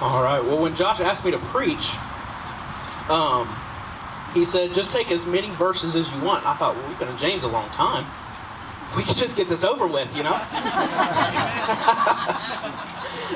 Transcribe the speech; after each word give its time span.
All 0.00 0.22
right. 0.22 0.42
Well, 0.42 0.58
when 0.58 0.74
Josh 0.74 0.98
asked 1.00 1.24
me 1.26 1.30
to 1.30 1.38
preach, 1.38 1.94
um, 3.10 3.54
he 4.32 4.44
said, 4.44 4.72
just 4.72 4.92
take 4.92 5.10
as 5.10 5.26
many 5.26 5.50
verses 5.50 5.94
as 5.94 6.10
you 6.10 6.20
want. 6.22 6.46
I 6.46 6.54
thought, 6.54 6.74
well, 6.74 6.88
we've 6.88 6.98
been 6.98 7.08
in 7.08 7.18
James 7.18 7.42
a 7.42 7.48
long 7.48 7.68
time. 7.70 8.06
We 8.96 9.02
could 9.02 9.16
just 9.16 9.36
get 9.36 9.46
this 9.48 9.62
over 9.62 9.86
with, 9.86 10.16
you 10.16 10.22
know? 10.22 10.32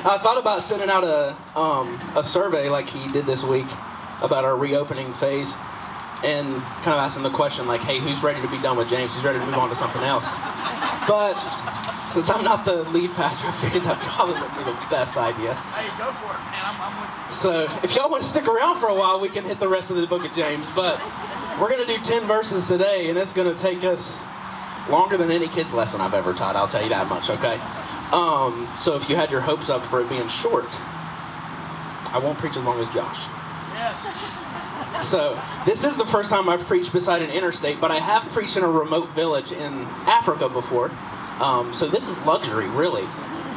I 0.07 0.19
thought 0.23 0.39
about 0.39 0.63
sending 0.63 0.89
out 0.89 1.05
a, 1.05 1.37
um, 1.59 2.01
a 2.17 2.25
survey 2.25 2.69
like 2.71 2.89
he 2.89 3.09
did 3.09 3.25
this 3.25 3.45
week 3.45 3.67
about 4.23 4.45
our 4.45 4.57
reopening 4.57 5.13
phase 5.13 5.55
and 6.25 6.47
kind 6.83 6.97
of 6.97 7.01
asking 7.01 7.25
the 7.25 7.31
question, 7.31 7.67
like, 7.67 7.83
hey, 7.83 7.99
who's 7.99 8.23
ready 8.23 8.41
to 8.41 8.49
be 8.49 8.59
done 8.63 8.79
with 8.79 8.89
James? 8.89 9.15
Who's 9.15 9.25
ready 9.25 9.39
to 9.39 9.45
move 9.45 9.57
on 9.57 9.69
to 9.69 9.75
something 9.75 10.03
else? 10.03 10.39
But 11.07 11.35
since 12.15 12.31
I'm 12.31 12.45
not 12.45 12.65
the 12.65 12.85
lead 12.91 13.11
pastor, 13.15 13.49
I 13.49 13.53
figured 13.53 13.83
that 13.83 13.99
probably 13.99 14.41
would 14.41 14.55
be 14.55 14.63
the 14.63 14.87
best 14.89 15.17
idea. 15.17 15.53
Hey, 15.53 15.91
go 15.99 16.13
for 16.13 16.31
it, 16.31 16.39
man. 16.47 16.63
I'm, 16.63 16.81
I'm 16.81 17.01
with 17.01 17.11
you. 17.11 17.35
So 17.35 17.67
if 17.83 17.97
y'all 17.97 18.09
want 18.09 18.23
to 18.23 18.29
stick 18.29 18.47
around 18.47 18.79
for 18.79 18.87
a 18.87 18.95
while, 18.95 19.19
we 19.19 19.29
can 19.29 19.43
hit 19.43 19.59
the 19.59 19.67
rest 19.67 19.91
of 19.91 19.97
the 19.97 20.07
book 20.07 20.25
of 20.25 20.33
James. 20.33 20.71
But 20.77 21.03
we're 21.61 21.69
going 21.69 21.85
to 21.85 21.93
do 21.93 21.99
10 21.99 22.29
verses 22.29 22.69
today, 22.69 23.11
and 23.11 23.19
it's 23.19 23.33
going 23.33 23.53
to 23.53 23.61
take 23.61 23.83
us 23.83 24.25
longer 24.89 25.17
than 25.17 25.33
any 25.33 25.49
kid's 25.49 25.75
lesson 25.75 26.01
I've 26.01 26.15
ever 26.15 26.33
taught. 26.33 26.55
I'll 26.55 26.69
tell 26.69 26.85
you 26.85 26.89
that 26.91 27.09
much, 27.09 27.31
okay? 27.31 27.59
Um, 28.13 28.69
so 28.77 28.95
if 28.95 29.11
you 29.11 29.17
had 29.17 29.33
your 29.33 29.41
hopes 29.41 29.69
up 29.69 29.85
for 29.85 30.01
it 30.01 30.09
being 30.09 30.29
short, 30.29 30.69
I 32.13 32.21
won't 32.23 32.39
preach 32.39 32.57
as 32.57 32.63
long 32.63 32.79
as 32.79 32.89
Josh. 32.91 33.27
Yes. 33.73 35.11
So 35.11 35.37
this 35.67 35.83
is 35.83 35.97
the 35.97 36.07
first 36.07 36.31
time 36.31 36.49
I've 36.49 36.65
preached 36.65 36.93
beside 36.93 37.23
an 37.23 37.31
interstate, 37.31 37.81
but 37.81 37.91
I 37.91 37.99
have 37.99 38.23
preached 38.31 38.57
in 38.57 38.63
a 38.63 38.71
remote 38.71 39.09
village 39.11 39.51
in 39.51 39.83
Africa 40.07 40.49
before. 40.49 40.93
Um, 41.41 41.73
so 41.73 41.87
this 41.87 42.09
is 42.09 42.19
luxury, 42.25 42.67
really. 42.69 43.03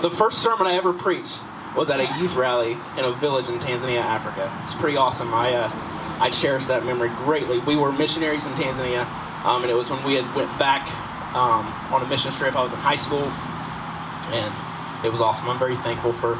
The 0.02 0.10
first 0.10 0.40
sermon 0.40 0.68
I 0.68 0.74
ever 0.74 0.94
preached 0.94 1.42
was 1.76 1.90
at 1.90 2.00
a 2.00 2.20
youth 2.20 2.36
rally 2.36 2.78
in 2.98 3.06
a 3.06 3.12
village 3.12 3.50
in 3.50 3.60
Tanzania, 3.60 4.02
Africa. 4.02 4.52
It's 4.64 4.74
pretty 4.74 4.98
awesome. 4.98 5.34
I 5.34 5.54
uh, 5.54 5.72
I 6.20 6.30
cherish 6.32 6.66
that 6.66 6.86
memory 6.86 7.10
greatly. 7.10 7.60
We 7.60 7.76
were 7.76 7.92
missionaries 7.92 8.48
in 8.48 8.54
Tanzania, 8.54 9.06
um, 9.46 9.62
and 9.62 9.72
it 9.72 9.76
was 9.76 9.92
when 9.92 10.04
we 10.06 10.16
had 10.16 10.36
went 10.36 10.50
back 10.58 10.88
um, 11.36 11.68
on 11.94 12.02
a 12.02 12.08
mission 12.08 12.32
trip. 12.32 12.56
I 12.56 12.64
was 12.64 12.72
in 12.72 12.80
high 12.80 12.96
school, 12.96 13.22
and 14.34 15.06
it 15.06 15.12
was 15.12 15.22
awesome. 15.22 15.48
I'm 15.50 15.60
very 15.60 15.76
thankful 15.76 16.14
for 16.14 16.36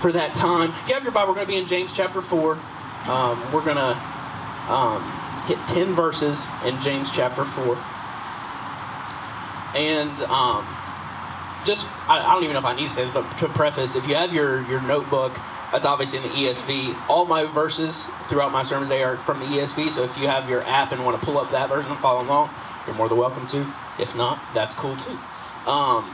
for 0.00 0.10
that 0.12 0.34
time. 0.34 0.70
If 0.70 0.88
you 0.88 0.94
have 0.94 1.04
your 1.04 1.12
Bible, 1.12 1.28
we're 1.28 1.36
going 1.36 1.46
to 1.46 1.52
be 1.52 1.58
in 1.58 1.66
James 1.66 1.92
chapter 1.92 2.20
four. 2.20 2.58
Um, 3.06 3.40
we're 3.52 3.64
going 3.64 3.76
to 3.76 3.96
um, 4.68 5.02
hit 5.46 5.58
10 5.68 5.92
verses 5.92 6.46
in 6.64 6.78
James 6.80 7.10
chapter 7.10 7.44
4. 7.44 7.76
And 9.74 10.10
um, 10.22 10.66
just, 11.64 11.86
I, 12.08 12.20
I, 12.20 12.34
don't 12.34 12.44
even 12.44 12.54
know 12.54 12.60
if 12.60 12.64
I 12.64 12.76
need 12.76 12.88
to 12.88 12.90
say 12.90 13.04
this, 13.04 13.14
but 13.14 13.38
to 13.38 13.48
preface, 13.48 13.96
if 13.96 14.06
you 14.06 14.14
have 14.14 14.32
your, 14.32 14.62
your 14.68 14.80
notebook, 14.82 15.36
that's 15.72 15.86
obviously 15.86 16.18
in 16.18 16.24
the 16.24 16.30
ESV. 16.30 16.96
All 17.08 17.24
my 17.24 17.44
verses 17.44 18.08
throughout 18.28 18.52
my 18.52 18.62
sermon 18.62 18.88
today 18.88 19.02
are 19.02 19.16
from 19.16 19.40
the 19.40 19.46
ESV, 19.46 19.90
so 19.90 20.04
if 20.04 20.16
you 20.16 20.28
have 20.28 20.48
your 20.48 20.62
app 20.62 20.92
and 20.92 21.04
want 21.04 21.18
to 21.18 21.26
pull 21.26 21.38
up 21.38 21.50
that 21.50 21.68
version 21.68 21.90
and 21.90 22.00
follow 22.00 22.22
along, 22.22 22.50
you're 22.86 22.94
more 22.94 23.08
than 23.08 23.18
welcome 23.18 23.46
to. 23.48 23.66
If 23.98 24.14
not, 24.14 24.40
that's 24.54 24.74
cool 24.74 24.96
too. 24.96 25.18
Um, 25.68 26.08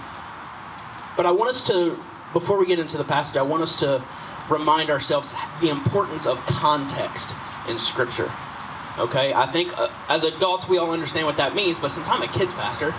but 1.17 1.27
I 1.27 1.33
want 1.33 1.51
us 1.51 1.63
to, 1.65 2.03
before 2.33 2.59
we 2.59 2.65
get 2.65 2.79
into 2.79 2.97
the 2.97 3.05
passage, 3.05 3.37
I 3.37 3.43
want 3.43 3.63
us 3.63 3.77
to 3.81 4.03
remind 4.49 4.89
ourselves 4.91 5.35
the 5.61 5.69
importance 5.69 6.27
of 6.27 6.39
context 6.47 7.35
in 7.69 7.77
Scripture. 7.77 8.31
Okay, 8.99 9.33
I 9.35 9.47
think 9.47 9.77
uh, 9.79 9.89
as 10.09 10.25
adults 10.25 10.69
we 10.69 10.79
all 10.79 10.91
understand 10.91 11.27
what 11.27 11.37
that 11.37 11.55
means, 11.55 11.79
but 11.79 11.91
since 11.91 12.09
I'm 12.09 12.23
a 12.23 12.29
kids 12.29 12.53
pastor, 12.53 12.95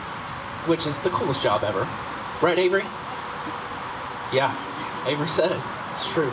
which 0.67 0.85
is 0.85 0.99
the 0.99 1.09
coolest 1.09 1.41
job 1.41 1.63
ever, 1.63 1.87
right, 2.41 2.57
Avery? 2.57 2.83
Yeah, 4.33 4.55
Avery 5.07 5.27
said 5.27 5.51
it. 5.51 5.61
It's 5.89 6.05
true. 6.07 6.31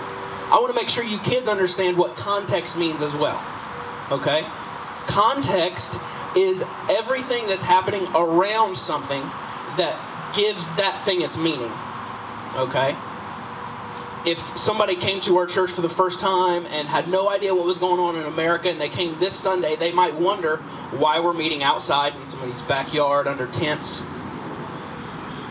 I 0.50 0.58
want 0.60 0.68
to 0.68 0.74
make 0.74 0.88
sure 0.88 1.04
you 1.04 1.18
kids 1.18 1.48
understand 1.48 1.96
what 1.96 2.16
context 2.16 2.76
means 2.76 3.02
as 3.02 3.14
well. 3.14 3.42
Okay? 4.10 4.46
Context 5.06 5.96
is 6.36 6.64
everything 6.88 7.46
that's 7.46 7.62
happening 7.62 8.06
around 8.14 8.76
something 8.76 9.22
that 9.76 10.32
gives 10.34 10.74
that 10.76 10.98
thing 11.00 11.22
its 11.22 11.36
meaning. 11.36 11.70
Okay? 12.56 12.96
if 14.28 14.56
somebody 14.58 14.94
came 14.94 15.20
to 15.20 15.38
our 15.38 15.46
church 15.46 15.70
for 15.70 15.80
the 15.80 15.88
first 15.88 16.20
time 16.20 16.66
and 16.66 16.86
had 16.86 17.08
no 17.08 17.30
idea 17.30 17.54
what 17.54 17.64
was 17.64 17.78
going 17.78 18.00
on 18.00 18.16
in 18.16 18.24
America 18.24 18.68
and 18.68 18.80
they 18.80 18.88
came 18.88 19.18
this 19.18 19.34
Sunday, 19.34 19.76
they 19.76 19.92
might 19.92 20.14
wonder 20.14 20.58
why 20.90 21.20
we're 21.20 21.32
meeting 21.32 21.62
outside 21.62 22.14
in 22.14 22.24
somebody's 22.24 22.60
backyard 22.62 23.26
under 23.26 23.46
tents. 23.46 24.04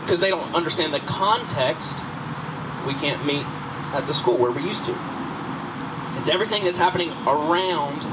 Because 0.08 0.20
they 0.20 0.30
don't 0.30 0.54
understand 0.54 0.94
the 0.94 1.00
context, 1.00 1.98
we 2.86 2.94
can't 2.94 3.26
meet 3.26 3.44
at 3.92 4.06
the 4.06 4.14
school 4.14 4.38
where 4.38 4.50
we 4.50 4.62
used 4.62 4.86
to. 4.86 4.96
It's 6.14 6.30
everything 6.30 6.64
that's 6.64 6.78
happening 6.78 7.10
around 7.26 8.06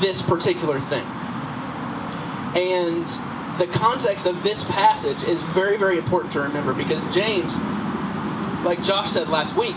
this 0.00 0.22
particular 0.22 0.80
thing. 0.80 1.04
And 2.56 3.06
the 3.58 3.66
context 3.70 4.24
of 4.24 4.42
this 4.42 4.64
passage 4.64 5.22
is 5.24 5.42
very, 5.42 5.76
very 5.76 5.98
important 5.98 6.32
to 6.32 6.40
remember 6.40 6.72
because 6.72 7.04
James 7.14 7.58
like 8.64 8.82
Josh 8.82 9.10
said 9.10 9.28
last 9.28 9.54
week, 9.54 9.76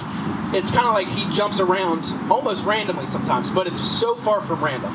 it's 0.53 0.71
kind 0.71 0.87
of 0.87 0.93
like 0.93 1.09
he 1.09 1.29
jumps 1.31 1.59
around 1.59 2.13
almost 2.31 2.63
randomly 2.63 3.05
sometimes, 3.05 3.49
but 3.49 3.67
it's 3.67 3.81
so 3.81 4.15
far 4.15 4.39
from 4.39 4.63
random. 4.63 4.93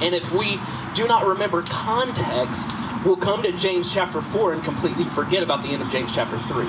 And 0.00 0.14
if 0.14 0.32
we 0.32 0.58
do 0.94 1.06
not 1.06 1.26
remember 1.26 1.60
context, 1.62 2.70
we'll 3.04 3.16
come 3.16 3.42
to 3.42 3.52
James 3.52 3.92
chapter 3.92 4.20
4 4.20 4.52
and 4.52 4.64
completely 4.64 5.04
forget 5.04 5.42
about 5.42 5.62
the 5.62 5.68
end 5.68 5.82
of 5.82 5.90
James 5.90 6.14
chapter 6.14 6.38
3. 6.38 6.66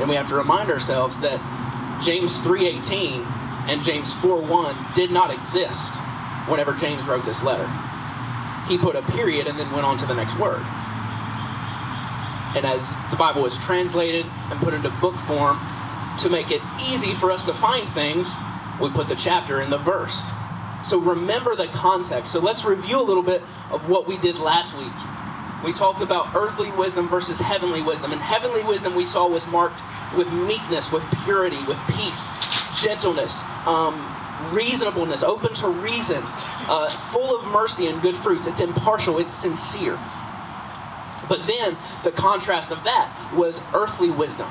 And 0.00 0.08
we 0.08 0.14
have 0.14 0.28
to 0.28 0.34
remind 0.34 0.70
ourselves 0.70 1.20
that 1.20 1.40
James 2.02 2.40
3:18 2.40 3.24
and 3.68 3.82
James 3.82 4.12
4:1 4.12 4.76
did 4.94 5.10
not 5.10 5.30
exist 5.30 5.96
whenever 6.46 6.72
James 6.72 7.06
wrote 7.06 7.24
this 7.24 7.42
letter. 7.42 7.68
He 8.68 8.78
put 8.78 8.96
a 8.96 9.02
period 9.02 9.46
and 9.46 9.58
then 9.58 9.70
went 9.72 9.84
on 9.84 9.96
to 9.98 10.06
the 10.06 10.14
next 10.14 10.38
word. 10.38 10.62
And 12.54 12.66
as 12.66 12.94
the 13.10 13.16
Bible 13.16 13.42
was 13.42 13.56
translated 13.56 14.26
and 14.50 14.60
put 14.60 14.74
into 14.74 14.90
book 14.90 15.16
form, 15.16 15.58
to 16.18 16.28
make 16.28 16.50
it 16.50 16.60
easy 16.90 17.14
for 17.14 17.30
us 17.30 17.44
to 17.44 17.54
find 17.54 17.88
things, 17.88 18.36
we 18.80 18.90
put 18.90 19.08
the 19.08 19.14
chapter 19.14 19.60
in 19.60 19.70
the 19.70 19.78
verse. 19.78 20.30
So 20.82 20.98
remember 20.98 21.54
the 21.54 21.68
context. 21.68 22.32
So 22.32 22.40
let's 22.40 22.64
review 22.64 23.00
a 23.00 23.02
little 23.02 23.22
bit 23.22 23.42
of 23.70 23.88
what 23.88 24.06
we 24.06 24.18
did 24.18 24.38
last 24.38 24.76
week. 24.76 24.92
We 25.64 25.72
talked 25.72 26.02
about 26.02 26.34
earthly 26.34 26.70
wisdom 26.72 27.08
versus 27.08 27.38
heavenly 27.38 27.82
wisdom. 27.82 28.12
And 28.12 28.20
heavenly 28.20 28.64
wisdom 28.64 28.94
we 28.94 29.04
saw 29.04 29.28
was 29.28 29.46
marked 29.46 29.80
with 30.16 30.32
meekness, 30.32 30.90
with 30.90 31.04
purity, 31.24 31.62
with 31.64 31.78
peace, 31.88 32.30
gentleness, 32.82 33.44
um, 33.66 33.94
reasonableness, 34.52 35.22
open 35.22 35.52
to 35.54 35.68
reason, 35.68 36.22
uh, 36.68 36.90
full 36.90 37.38
of 37.38 37.46
mercy 37.46 37.86
and 37.86 38.02
good 38.02 38.16
fruits. 38.16 38.46
It's 38.46 38.60
impartial, 38.60 39.18
it's 39.18 39.32
sincere. 39.32 39.98
But 41.28 41.46
then 41.46 41.76
the 42.02 42.10
contrast 42.10 42.72
of 42.72 42.82
that 42.84 43.16
was 43.34 43.60
earthly 43.72 44.10
wisdom. 44.10 44.48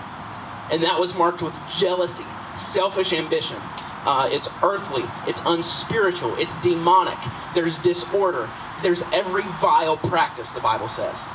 And 0.71 0.81
that 0.83 0.97
was 0.97 1.13
marked 1.13 1.41
with 1.41 1.55
jealousy, 1.69 2.25
selfish 2.55 3.11
ambition. 3.11 3.57
Uh, 4.05 4.29
it's 4.31 4.49
earthly, 4.63 5.03
it's 5.27 5.41
unspiritual, 5.45 6.35
it's 6.37 6.55
demonic, 6.61 7.17
there's 7.53 7.77
disorder, 7.77 8.49
there's 8.81 9.03
every 9.13 9.43
vile 9.43 9.97
practice, 9.97 10.51
the 10.53 10.61
Bible 10.61 10.87
says. 10.87 11.27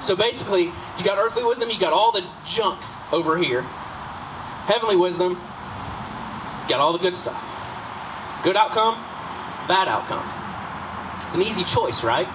So 0.00 0.16
basically, 0.16 0.68
if 0.68 0.94
you 0.98 1.04
got 1.04 1.18
earthly 1.18 1.44
wisdom, 1.44 1.70
you 1.70 1.78
got 1.78 1.92
all 1.92 2.12
the 2.12 2.24
junk 2.44 2.80
over 3.12 3.36
here. 3.36 3.62
Heavenly 4.66 4.96
wisdom, 4.96 5.34
got 6.68 6.80
all 6.80 6.92
the 6.92 6.98
good 6.98 7.16
stuff. 7.16 7.42
Good 8.42 8.56
outcome, 8.56 8.94
bad 9.68 9.88
outcome. 9.88 10.24
It's 11.26 11.34
an 11.34 11.42
easy 11.42 11.64
choice, 11.64 12.02
right? 12.02 12.28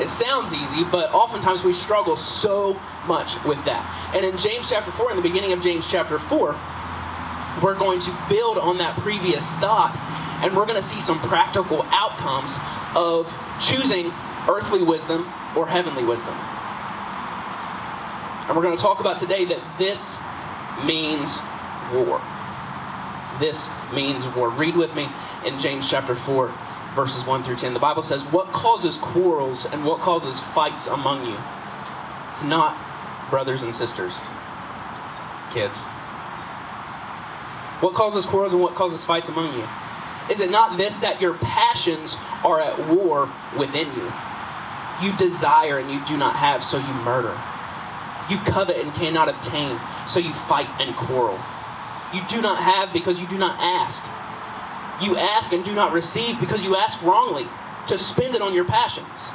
It 0.00 0.08
sounds 0.08 0.54
easy, 0.54 0.82
but 0.84 1.12
oftentimes 1.12 1.62
we 1.62 1.72
struggle 1.72 2.16
so 2.16 2.80
much 3.06 3.42
with 3.44 3.62
that. 3.66 3.84
And 4.14 4.24
in 4.24 4.36
James 4.38 4.70
chapter 4.70 4.90
4, 4.90 5.10
in 5.10 5.16
the 5.16 5.22
beginning 5.22 5.52
of 5.52 5.60
James 5.60 5.90
chapter 5.90 6.18
4, 6.18 6.56
we're 7.62 7.74
going 7.74 8.00
to 8.00 8.16
build 8.28 8.56
on 8.56 8.78
that 8.78 8.96
previous 8.96 9.54
thought 9.56 9.94
and 10.42 10.56
we're 10.56 10.66
going 10.66 10.76
to 10.76 10.82
see 10.82 11.00
some 11.00 11.18
practical 11.20 11.82
outcomes 11.90 12.56
of 12.96 13.26
choosing 13.60 14.12
earthly 14.48 14.82
wisdom 14.82 15.28
or 15.56 15.66
heavenly 15.68 16.04
wisdom. 16.04 16.34
And 18.46 18.56
we're 18.56 18.62
going 18.62 18.76
to 18.76 18.82
talk 18.82 19.00
about 19.00 19.18
today 19.18 19.44
that 19.44 19.60
this 19.78 20.18
means 20.84 21.40
war. 21.92 22.20
This 23.38 23.68
means 23.94 24.26
war. 24.26 24.48
Read 24.50 24.76
with 24.76 24.94
me 24.94 25.08
in 25.44 25.58
James 25.58 25.88
chapter 25.88 26.14
4 26.14 26.52
verses 26.94 27.24
1 27.24 27.42
through 27.42 27.56
10. 27.56 27.74
The 27.74 27.80
Bible 27.80 28.02
says, 28.02 28.24
What 28.24 28.48
causes 28.48 28.96
quarrels 28.96 29.66
and 29.66 29.84
what 29.84 30.00
causes 30.00 30.40
fights 30.40 30.86
among 30.86 31.26
you? 31.26 31.36
It's 32.30 32.42
not 32.42 32.76
brothers 33.30 33.62
and 33.62 33.74
sisters, 33.74 34.28
kids. 35.52 35.86
What 37.80 37.94
causes 37.94 38.26
quarrels 38.26 38.52
and 38.52 38.62
what 38.62 38.74
causes 38.74 39.04
fights 39.04 39.28
among 39.28 39.54
you? 39.54 39.64
Is 40.30 40.40
it 40.40 40.50
not 40.50 40.76
this 40.76 40.96
that 40.98 41.20
your 41.20 41.34
passions 41.34 42.16
are 42.44 42.60
at 42.60 42.88
war 42.88 43.28
within 43.58 43.88
you? 43.88 44.12
You 45.02 45.16
desire 45.16 45.78
and 45.78 45.90
you 45.90 46.00
do 46.06 46.16
not 46.16 46.36
have, 46.36 46.62
so 46.62 46.78
you 46.78 46.94
murder. 47.02 47.36
You 48.30 48.38
covet 48.50 48.76
and 48.76 48.94
cannot 48.94 49.28
obtain, 49.28 49.78
so 50.06 50.20
you 50.20 50.32
fight 50.32 50.68
and 50.78 50.94
quarrel. 50.94 51.38
You 52.14 52.20
do 52.28 52.40
not 52.40 52.58
have 52.58 52.92
because 52.92 53.18
you 53.20 53.26
do 53.26 53.38
not 53.38 53.58
ask. 53.58 54.04
You 55.02 55.16
ask 55.16 55.52
and 55.52 55.64
do 55.64 55.74
not 55.74 55.92
receive 55.92 56.38
because 56.38 56.62
you 56.62 56.76
ask 56.76 57.02
wrongly 57.02 57.46
to 57.88 57.98
spend 57.98 58.36
it 58.36 58.42
on 58.42 58.54
your 58.54 58.64
passions. 58.64 59.30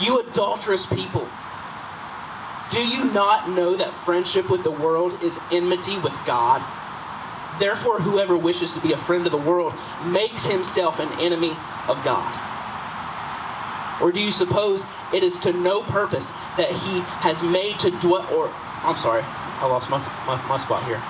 You 0.00 0.20
adulterous 0.20 0.86
people. 0.86 1.28
Do 2.70 2.86
you 2.86 3.12
not 3.12 3.50
know 3.50 3.76
that 3.76 3.92
friendship 3.92 4.48
with 4.48 4.64
the 4.64 4.70
world 4.70 5.22
is 5.22 5.38
enmity 5.50 5.98
with 5.98 6.16
God? 6.24 6.62
Therefore, 7.58 8.00
whoever 8.00 8.36
wishes 8.36 8.72
to 8.72 8.80
be 8.80 8.92
a 8.92 8.96
friend 8.96 9.26
of 9.26 9.32
the 9.32 9.38
world 9.38 9.74
makes 10.04 10.46
himself 10.46 10.98
an 10.98 11.08
enemy 11.20 11.52
of 11.88 12.02
God. 12.04 12.38
Or 14.00 14.10
do 14.10 14.20
you 14.20 14.30
suppose 14.30 14.84
it 15.12 15.22
is 15.22 15.38
to 15.40 15.52
no 15.52 15.82
purpose 15.82 16.30
that 16.56 16.70
he 16.70 17.00
has 17.20 17.42
made 17.42 17.78
to 17.80 17.90
dwell, 17.90 18.26
or, 18.34 18.52
I'm 18.82 18.96
sorry, 18.96 19.22
I 19.22 19.66
lost 19.66 19.90
my, 19.90 19.98
my, 20.26 20.44
my 20.48 20.56
spot 20.56 20.84
here. 20.84 21.00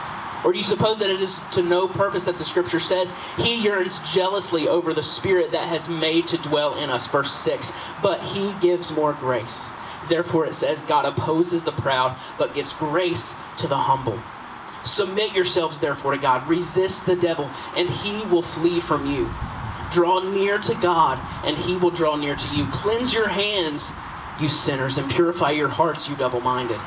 Or 0.44 0.52
do 0.52 0.58
you 0.58 0.64
suppose 0.64 0.98
that 0.98 1.08
it 1.08 1.20
is 1.20 1.40
to 1.52 1.62
no 1.62 1.86
purpose 1.86 2.24
that 2.24 2.34
the 2.34 2.44
scripture 2.44 2.80
says 2.80 3.14
he 3.38 3.62
yearns 3.62 4.00
jealously 4.00 4.66
over 4.66 4.92
the 4.92 5.02
spirit 5.02 5.52
that 5.52 5.68
has 5.68 5.88
made 5.88 6.26
to 6.28 6.38
dwell 6.38 6.74
in 6.74 6.90
us? 6.90 7.06
Verse 7.06 7.32
6. 7.32 7.72
But 8.02 8.20
he 8.20 8.52
gives 8.60 8.90
more 8.90 9.12
grace. 9.12 9.70
Therefore 10.08 10.44
it 10.44 10.54
says, 10.54 10.82
God 10.82 11.06
opposes 11.06 11.62
the 11.62 11.72
proud, 11.72 12.18
but 12.38 12.54
gives 12.54 12.72
grace 12.72 13.34
to 13.58 13.68
the 13.68 13.78
humble. 13.78 14.18
Submit 14.84 15.34
yourselves 15.34 15.80
therefore 15.80 16.12
to 16.12 16.18
God. 16.18 16.46
Resist 16.48 17.06
the 17.06 17.16
devil, 17.16 17.50
and 17.76 17.88
he 17.88 18.24
will 18.26 18.42
flee 18.42 18.80
from 18.80 19.06
you. 19.06 19.30
Draw 19.90 20.20
near 20.30 20.58
to 20.58 20.74
God, 20.74 21.20
and 21.44 21.56
he 21.56 21.76
will 21.76 21.90
draw 21.90 22.16
near 22.16 22.34
to 22.34 22.48
you. 22.54 22.66
Cleanse 22.66 23.12
your 23.14 23.28
hands, 23.28 23.92
you 24.40 24.48
sinners, 24.48 24.98
and 24.98 25.10
purify 25.10 25.50
your 25.50 25.68
hearts, 25.68 26.08
you 26.08 26.16
double 26.16 26.40
minded. 26.40 26.80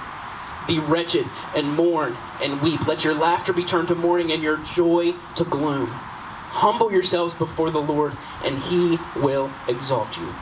Be 0.68 0.80
wretched 0.80 1.28
and 1.56 1.76
mourn 1.76 2.18
and 2.42 2.62
weep. 2.62 2.88
Let 2.88 3.04
your 3.04 3.14
laughter 3.14 3.54
be 3.54 3.64
turned 3.64 3.88
to 3.90 3.96
mourning 3.96 4.32
and 4.32 4.42
your 4.42 4.58
joy 4.58 5.14
to 5.36 5.44
gloom. 5.44 5.88
Humble 5.88 6.92
yourselves 6.92 7.34
before 7.34 7.70
the 7.70 7.82
Lord, 7.82 8.18
and 8.44 8.58
he 8.58 8.98
will 9.16 9.52
exalt 9.68 10.18
you. 10.18 10.34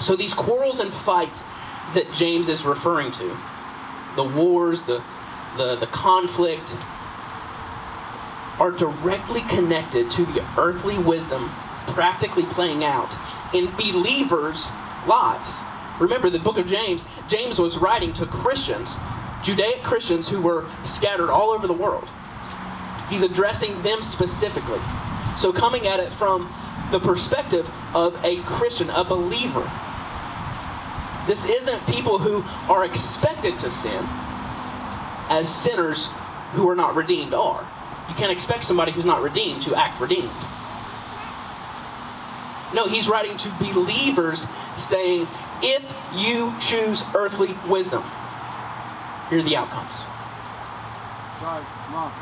So, 0.00 0.16
these 0.16 0.34
quarrels 0.34 0.80
and 0.80 0.92
fights 0.92 1.44
that 1.94 2.12
James 2.12 2.48
is 2.48 2.64
referring 2.64 3.12
to, 3.12 3.36
the 4.16 4.24
wars, 4.24 4.82
the, 4.82 5.02
the, 5.56 5.76
the 5.76 5.86
conflict, 5.86 6.74
are 8.58 8.70
directly 8.70 9.40
connected 9.42 10.10
to 10.10 10.26
the 10.26 10.44
earthly 10.58 10.98
wisdom 10.98 11.50
practically 11.86 12.44
playing 12.44 12.84
out 12.84 13.14
in 13.54 13.66
believers' 13.76 14.70
lives. 15.06 15.60
Remember 15.98 16.30
the 16.30 16.38
book 16.38 16.58
of 16.58 16.66
James, 16.66 17.04
James 17.28 17.58
was 17.58 17.78
writing 17.78 18.12
to 18.14 18.26
Christians, 18.26 18.96
Judaic 19.42 19.82
Christians 19.82 20.28
who 20.28 20.40
were 20.40 20.66
scattered 20.82 21.30
all 21.30 21.50
over 21.50 21.66
the 21.66 21.72
world. 21.72 22.10
He's 23.08 23.22
addressing 23.22 23.82
them 23.82 24.02
specifically. 24.02 24.78
So, 25.36 25.52
coming 25.52 25.86
at 25.86 26.00
it 26.00 26.12
from 26.12 26.52
the 26.90 27.00
perspective 27.00 27.70
of 27.94 28.22
a 28.24 28.42
Christian, 28.42 28.90
a 28.90 29.04
believer. 29.04 29.68
This 31.26 31.44
isn't 31.44 31.86
people 31.86 32.18
who 32.18 32.44
are 32.72 32.84
expected 32.84 33.58
to 33.58 33.70
sin, 33.70 34.04
as 35.30 35.48
sinners 35.48 36.08
who 36.52 36.68
are 36.68 36.76
not 36.76 36.94
redeemed 36.96 37.32
are. 37.32 37.66
You 38.08 38.14
can't 38.16 38.32
expect 38.32 38.64
somebody 38.64 38.92
who's 38.92 39.06
not 39.06 39.22
redeemed 39.22 39.62
to 39.62 39.74
act 39.76 40.00
redeemed. 40.00 40.28
No, 42.74 42.86
he's 42.86 43.08
writing 43.08 43.36
to 43.36 43.48
believers 43.60 44.46
saying, 44.76 45.28
if 45.62 45.94
you 46.14 46.52
choose 46.60 47.04
earthly 47.14 47.54
wisdom, 47.68 48.02
here 49.28 49.38
are 49.38 49.42
the 49.42 49.56
outcomes. 49.56 50.04
Right, 51.42 51.64
come 51.84 51.94
on. 51.94 52.12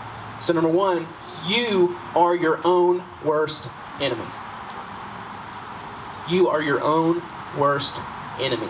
So, 0.40 0.52
number 0.52 0.70
one, 0.70 1.06
you 1.46 1.96
are 2.14 2.34
your 2.34 2.60
own 2.64 3.02
worst 3.24 3.68
enemy. 4.00 4.24
You 6.28 6.48
are 6.48 6.62
your 6.62 6.82
own 6.82 7.22
worst 7.56 7.96
enemy. 8.38 8.68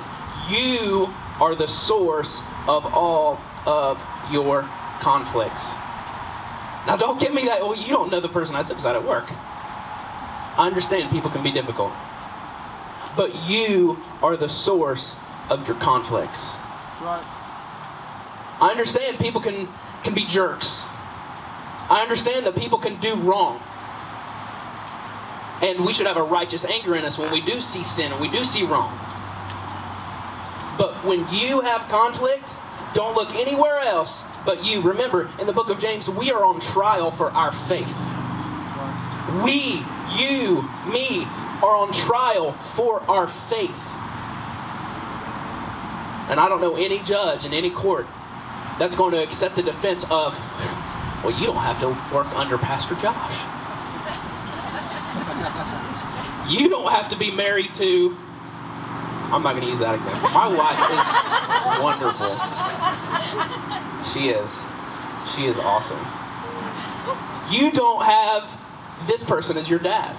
You 0.49 1.13
are 1.41 1.55
the 1.55 1.69
source 1.69 2.41
of 2.67 2.87
all 2.95 3.41
of 3.67 4.03
your 4.31 4.63
conflicts. 5.01 5.75
Now, 6.87 6.97
don't 6.97 7.21
give 7.21 7.35
me 7.35 7.45
that, 7.45 7.61
well, 7.61 7.77
you 7.77 7.89
don't 7.89 8.11
know 8.11 8.21
the 8.21 8.29
person 8.29 8.57
I 8.57 8.63
sit 8.63 8.77
beside 8.77 8.97
at 8.97 9.05
work. 9.05 9.31
I 9.31 10.67
understand 10.67 11.11
people 11.11 11.31
can 11.31 11.43
be 11.43 11.53
difficult. 11.53 11.93
But 13.17 13.49
you 13.49 13.99
are 14.23 14.37
the 14.37 14.49
source 14.49 15.17
of 15.51 15.67
your 15.69 15.77
conflicts. 15.77 16.57
Right. 17.01 17.23
I 18.61 18.69
understand 18.71 19.19
people 19.19 19.41
can, 19.41 19.69
can 20.03 20.15
be 20.15 20.25
jerks. 20.25 20.87
I 21.91 22.01
understand 22.03 22.47
that 22.47 22.57
people 22.57 22.79
can 22.79 22.97
do 22.97 23.15
wrong. 23.17 23.61
And 25.63 25.85
we 25.85 25.93
should 25.93 26.07
have 26.07 26.17
a 26.17 26.23
righteous 26.23 26.65
anger 26.65 26.95
in 26.95 27.05
us 27.05 27.19
when 27.19 27.33
we 27.33 27.41
do 27.41 27.61
see 27.61 27.83
sin 27.83 28.13
and 28.13 28.21
we 28.21 28.29
do 28.29 28.45
see 28.45 28.65
wrong. 28.65 28.97
But 30.77 30.95
when 31.05 31.27
you 31.31 31.61
have 31.61 31.89
conflict, 31.89 32.57
don't 32.95 33.15
look 33.15 33.35
anywhere 33.35 33.79
else 33.79 34.25
but 34.45 34.65
you. 34.65 34.81
Remember, 34.81 35.29
in 35.39 35.47
the 35.47 35.53
book 35.53 35.69
of 35.69 35.79
James, 35.79 36.09
we 36.09 36.31
are 36.31 36.45
on 36.45 36.61
trial 36.61 37.11
for 37.11 37.31
our 37.33 37.53
faith. 37.53 37.95
We, 39.45 39.85
you, 40.17 40.63
me, 40.91 41.25
are 41.63 41.77
on 41.77 41.93
trial 41.93 42.53
for 42.53 43.03
our 43.11 43.27
faith. 43.27 43.93
And 46.31 46.41
I 46.41 46.49
don't 46.49 46.61
know 46.61 46.77
any 46.77 46.99
judge 47.01 47.45
in 47.45 47.53
any 47.53 47.71
court 47.71 48.07
that's 48.79 48.95
going 48.95 49.13
to 49.13 49.23
accept 49.23 49.57
the 49.57 49.63
defense 49.63 50.05
of, 50.05 50.39
well, 51.25 51.39
you 51.39 51.47
don't 51.47 51.57
have 51.57 51.81
to 51.81 51.89
work 52.15 52.29
under 52.37 52.59
Pastor 52.59 52.95
Josh. 52.95 53.55
You 56.49 56.71
don't 56.71 56.91
have 56.91 57.11
to 57.11 57.17
be 57.17 57.31
married 57.31 57.75
to. 57.75 58.17
I'm 59.31 59.43
not 59.43 59.53
going 59.53 59.63
to 59.63 59.69
use 59.69 59.81
that 59.81 59.95
example. 59.95 60.31
My 60.31 60.49
wife 60.49 60.81
is 60.89 61.05
wonderful. 61.83 62.35
She 64.13 64.31
is. 64.31 64.63
She 65.35 65.47
is 65.47 65.59
awesome. 65.59 66.01
You 67.51 67.71
don't 67.71 68.05
have 68.05 68.59
this 69.07 69.23
person 69.23 69.57
as 69.57 69.69
your 69.69 69.79
dad. 69.79 70.17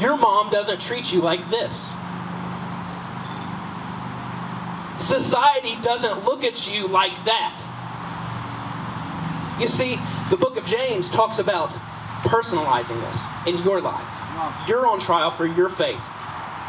Your 0.00 0.16
mom 0.16 0.50
doesn't 0.50 0.80
treat 0.80 1.12
you 1.12 1.20
like 1.20 1.48
this. 1.48 1.96
Society 4.98 5.76
doesn't 5.80 6.24
look 6.24 6.42
at 6.42 6.68
you 6.68 6.88
like 6.88 7.24
that. 7.24 7.64
You 9.60 9.68
see, 9.68 9.98
the 10.30 10.36
book 10.36 10.56
of 10.56 10.64
James 10.64 11.08
talks 11.08 11.38
about 11.38 11.70
personalizing 12.22 13.00
this 13.08 13.26
in 13.46 13.62
your 13.64 13.80
life. 13.80 14.68
You're 14.68 14.86
on 14.86 14.98
trial 14.98 15.30
for 15.30 15.46
your 15.46 15.68
faith. 15.68 16.02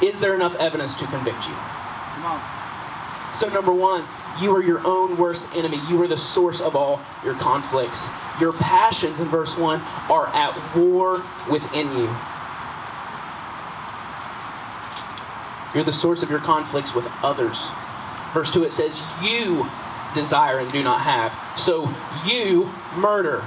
Is 0.02 0.20
there 0.20 0.34
enough 0.34 0.56
evidence 0.56 0.94
to 0.96 1.06
convict 1.08 1.48
you? 1.48 1.54
Come 1.54 2.26
on. 2.26 3.36
So, 3.36 3.48
number 3.50 3.74
one, 3.74 4.04
you 4.42 4.56
are 4.56 4.64
your 4.64 4.86
own 4.88 5.18
worst 5.18 5.48
enemy. 5.54 5.80
You 5.88 6.02
are 6.02 6.08
the 6.08 6.18
source 6.18 6.62
of 6.62 6.76
all 6.76 7.02
your 7.24 7.36
conflicts. 7.36 8.10
Your 8.40 8.54
passions, 8.54 9.20
in 9.20 9.28
verse 9.28 9.58
1, 9.58 9.82
are 10.10 10.28
at 10.28 10.76
war 10.76 11.24
within 11.50 11.88
you. 11.92 12.16
You're 15.76 15.84
the 15.84 15.92
source 15.92 16.24
of 16.24 16.30
your 16.30 16.40
conflicts 16.40 16.96
with 16.96 17.08
others. 17.22 17.70
Verse 18.34 18.50
2, 18.50 18.64
it 18.64 18.72
says, 18.72 19.02
You 19.22 19.70
desire 20.16 20.60
and 20.60 20.72
do 20.72 20.82
not 20.82 21.02
have. 21.02 21.38
So, 21.60 21.94
you 22.26 22.72
murder. 22.96 23.44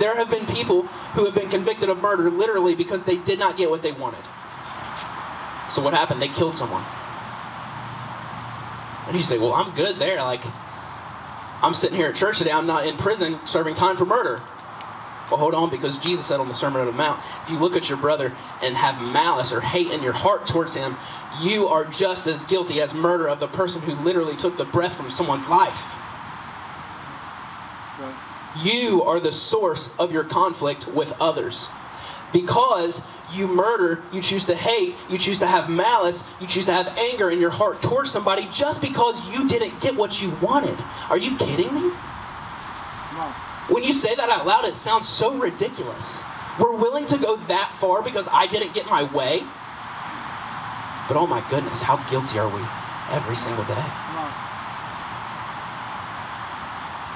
There 0.00 0.16
have 0.16 0.30
been 0.30 0.46
people 0.46 0.82
who 1.14 1.24
have 1.24 1.34
been 1.34 1.48
convicted 1.48 1.88
of 1.88 2.00
murder 2.02 2.30
literally 2.30 2.74
because 2.74 3.04
they 3.04 3.16
did 3.16 3.38
not 3.38 3.56
get 3.56 3.70
what 3.70 3.82
they 3.82 3.92
wanted. 3.92 4.24
So, 5.68 5.82
what 5.82 5.94
happened? 5.94 6.20
They 6.20 6.28
killed 6.28 6.54
someone. 6.54 6.84
And 9.06 9.16
you 9.16 9.22
say, 9.22 9.38
well, 9.38 9.52
I'm 9.52 9.74
good 9.74 9.98
there. 9.98 10.22
Like, 10.22 10.42
I'm 11.62 11.74
sitting 11.74 11.96
here 11.96 12.08
at 12.08 12.14
church 12.14 12.38
today. 12.38 12.52
I'm 12.52 12.66
not 12.66 12.86
in 12.86 12.96
prison 12.96 13.38
serving 13.46 13.74
time 13.74 13.96
for 13.96 14.04
murder. 14.04 14.42
Well, 15.30 15.40
hold 15.40 15.54
on, 15.54 15.70
because 15.70 15.96
Jesus 15.96 16.26
said 16.26 16.40
on 16.40 16.48
the 16.48 16.54
Sermon 16.54 16.80
on 16.80 16.86
the 16.86 16.92
Mount, 16.92 17.18
if 17.42 17.50
you 17.50 17.58
look 17.58 17.76
at 17.76 17.88
your 17.88 17.96
brother 17.96 18.32
and 18.62 18.76
have 18.76 19.12
malice 19.12 19.52
or 19.52 19.60
hate 19.62 19.90
in 19.90 20.02
your 20.02 20.12
heart 20.12 20.46
towards 20.46 20.74
him, 20.74 20.96
you 21.40 21.66
are 21.66 21.84
just 21.84 22.26
as 22.26 22.44
guilty 22.44 22.80
as 22.80 22.92
murder 22.92 23.26
of 23.26 23.40
the 23.40 23.48
person 23.48 23.80
who 23.82 23.94
literally 24.04 24.36
took 24.36 24.58
the 24.58 24.66
breath 24.66 24.94
from 24.94 25.10
someone's 25.10 25.46
life. 25.48 26.00
You 28.62 29.02
are 29.02 29.18
the 29.18 29.32
source 29.32 29.90
of 29.98 30.12
your 30.12 30.24
conflict 30.24 30.86
with 30.86 31.12
others. 31.20 31.68
Because 32.34 33.00
you 33.32 33.46
murder, 33.46 34.02
you 34.12 34.20
choose 34.20 34.44
to 34.46 34.56
hate, 34.56 34.96
you 35.08 35.18
choose 35.18 35.38
to 35.38 35.46
have 35.46 35.70
malice, 35.70 36.24
you 36.40 36.48
choose 36.48 36.66
to 36.66 36.72
have 36.72 36.88
anger 36.98 37.30
in 37.30 37.38
your 37.38 37.50
heart 37.50 37.80
towards 37.80 38.10
somebody 38.10 38.48
just 38.50 38.82
because 38.82 39.30
you 39.30 39.48
didn't 39.48 39.80
get 39.80 39.94
what 39.94 40.20
you 40.20 40.30
wanted. 40.42 40.76
Are 41.08 41.16
you 41.16 41.36
kidding 41.36 41.72
me? 41.72 41.90
When 43.68 43.84
you 43.84 43.92
say 43.92 44.16
that 44.16 44.28
out 44.28 44.44
loud, 44.46 44.64
it 44.64 44.74
sounds 44.74 45.08
so 45.08 45.32
ridiculous. 45.36 46.20
We're 46.58 46.74
willing 46.74 47.06
to 47.06 47.18
go 47.18 47.36
that 47.36 47.72
far 47.72 48.02
because 48.02 48.26
I 48.32 48.48
didn't 48.48 48.74
get 48.74 48.86
my 48.86 49.04
way. 49.04 49.44
But 51.06 51.16
oh 51.16 51.28
my 51.28 51.44
goodness, 51.48 51.82
how 51.82 51.98
guilty 52.10 52.40
are 52.40 52.48
we 52.48 52.62
every 53.14 53.36
single 53.36 53.64
day? 53.64 53.84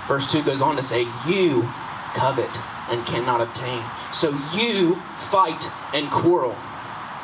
Verse 0.07 0.31
2 0.31 0.45
goes 0.45 0.63
on 0.63 0.77
to 0.77 0.83
say, 0.83 1.09
You 1.27 1.69
covet 2.15 2.51
and 2.89 3.05
cannot 3.07 3.41
obtain. 3.41 3.85
So 4.13 4.31
you 4.53 4.97
fight 5.17 5.71
and 5.95 6.11
quarrel. 6.11 6.57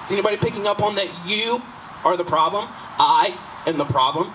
Is 0.03 0.13
anybody 0.13 0.37
picking 0.37 0.67
up 0.67 0.83
on 0.83 0.95
that? 0.97 1.09
You 1.27 1.63
are 2.05 2.17
the 2.17 2.25
problem. 2.25 2.69
I 2.99 3.39
am 3.67 3.79
the 3.79 3.85
problem. 3.85 4.33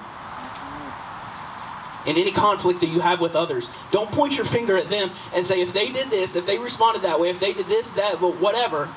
In 2.06 2.18
any 2.18 2.32
conflict 2.32 2.80
that 2.80 2.88
you 2.88 3.02
have 3.02 3.22
with 3.22 3.36
others, 3.36 3.70
don't 3.92 4.12
point 4.12 4.36
your 4.36 4.46
finger 4.46 4.78
at 4.78 4.90
them 4.90 5.12
and 5.34 5.46
say, 5.46 5.62
if 5.62 5.74
they 5.74 5.92
did 5.92 6.10
this, 6.10 6.36
if 6.36 6.46
they 6.46 6.58
responded 6.58 7.04
that 7.04 7.20
way, 7.20 7.30
if 7.30 7.40
they 7.40 7.54
did 7.54 7.68
this, 7.68 7.90
that, 7.92 8.20
but 8.20 8.38
whatever, 8.38 8.90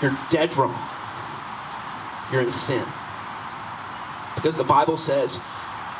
you're 0.00 0.16
dead 0.30 0.56
wrong. 0.56 0.78
You're 2.32 2.42
in 2.42 2.52
sin. 2.52 2.86
Because 4.36 4.56
the 4.56 4.64
Bible 4.64 4.96
says 4.96 5.38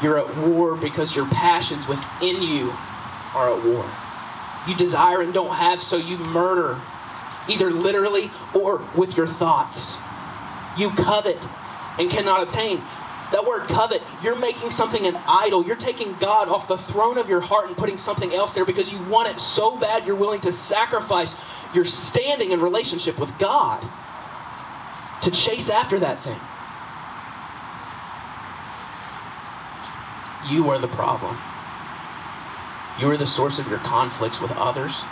you're 0.00 0.18
at 0.18 0.36
war 0.36 0.76
because 0.76 1.16
your 1.16 1.26
passions 1.26 1.88
within 1.88 2.40
you 2.40 2.72
are 3.34 3.52
at 3.52 3.64
war. 3.64 3.88
You 4.66 4.74
desire 4.74 5.20
and 5.20 5.32
don't 5.32 5.54
have, 5.54 5.82
so 5.82 5.96
you 5.96 6.18
murder, 6.18 6.80
either 7.48 7.70
literally 7.70 8.30
or 8.54 8.82
with 8.96 9.16
your 9.16 9.26
thoughts. 9.26 9.96
You 10.76 10.90
covet 10.90 11.48
and 11.98 12.10
cannot 12.10 12.42
obtain. 12.42 12.82
That 13.32 13.44
word 13.46 13.68
covet, 13.68 14.02
you're 14.22 14.38
making 14.38 14.70
something 14.70 15.06
an 15.06 15.16
idol. 15.26 15.64
You're 15.64 15.76
taking 15.76 16.14
God 16.14 16.48
off 16.48 16.66
the 16.66 16.78
throne 16.78 17.18
of 17.18 17.28
your 17.28 17.40
heart 17.40 17.68
and 17.68 17.76
putting 17.76 17.98
something 17.98 18.34
else 18.34 18.54
there 18.54 18.64
because 18.64 18.90
you 18.92 18.98
want 19.04 19.28
it 19.28 19.38
so 19.38 19.76
bad 19.76 20.06
you're 20.06 20.16
willing 20.16 20.40
to 20.40 20.52
sacrifice 20.52 21.36
your 21.74 21.84
standing 21.84 22.52
in 22.52 22.60
relationship 22.60 23.18
with 23.18 23.36
God 23.38 23.86
to 25.22 25.30
chase 25.30 25.68
after 25.68 25.98
that 25.98 26.20
thing. 26.20 26.40
You 30.50 30.70
are 30.70 30.78
the 30.78 30.88
problem. 30.88 31.36
You 32.98 33.10
are 33.10 33.16
the 33.16 33.26
source 33.26 33.58
of 33.58 33.68
your 33.68 33.78
conflicts 33.78 34.40
with 34.40 34.50
others. 34.52 35.04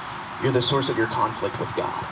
You're 0.42 0.52
the 0.52 0.62
source 0.62 0.88
of 0.88 0.98
your 0.98 1.06
conflict 1.06 1.60
with 1.60 1.74
God. 1.76 2.04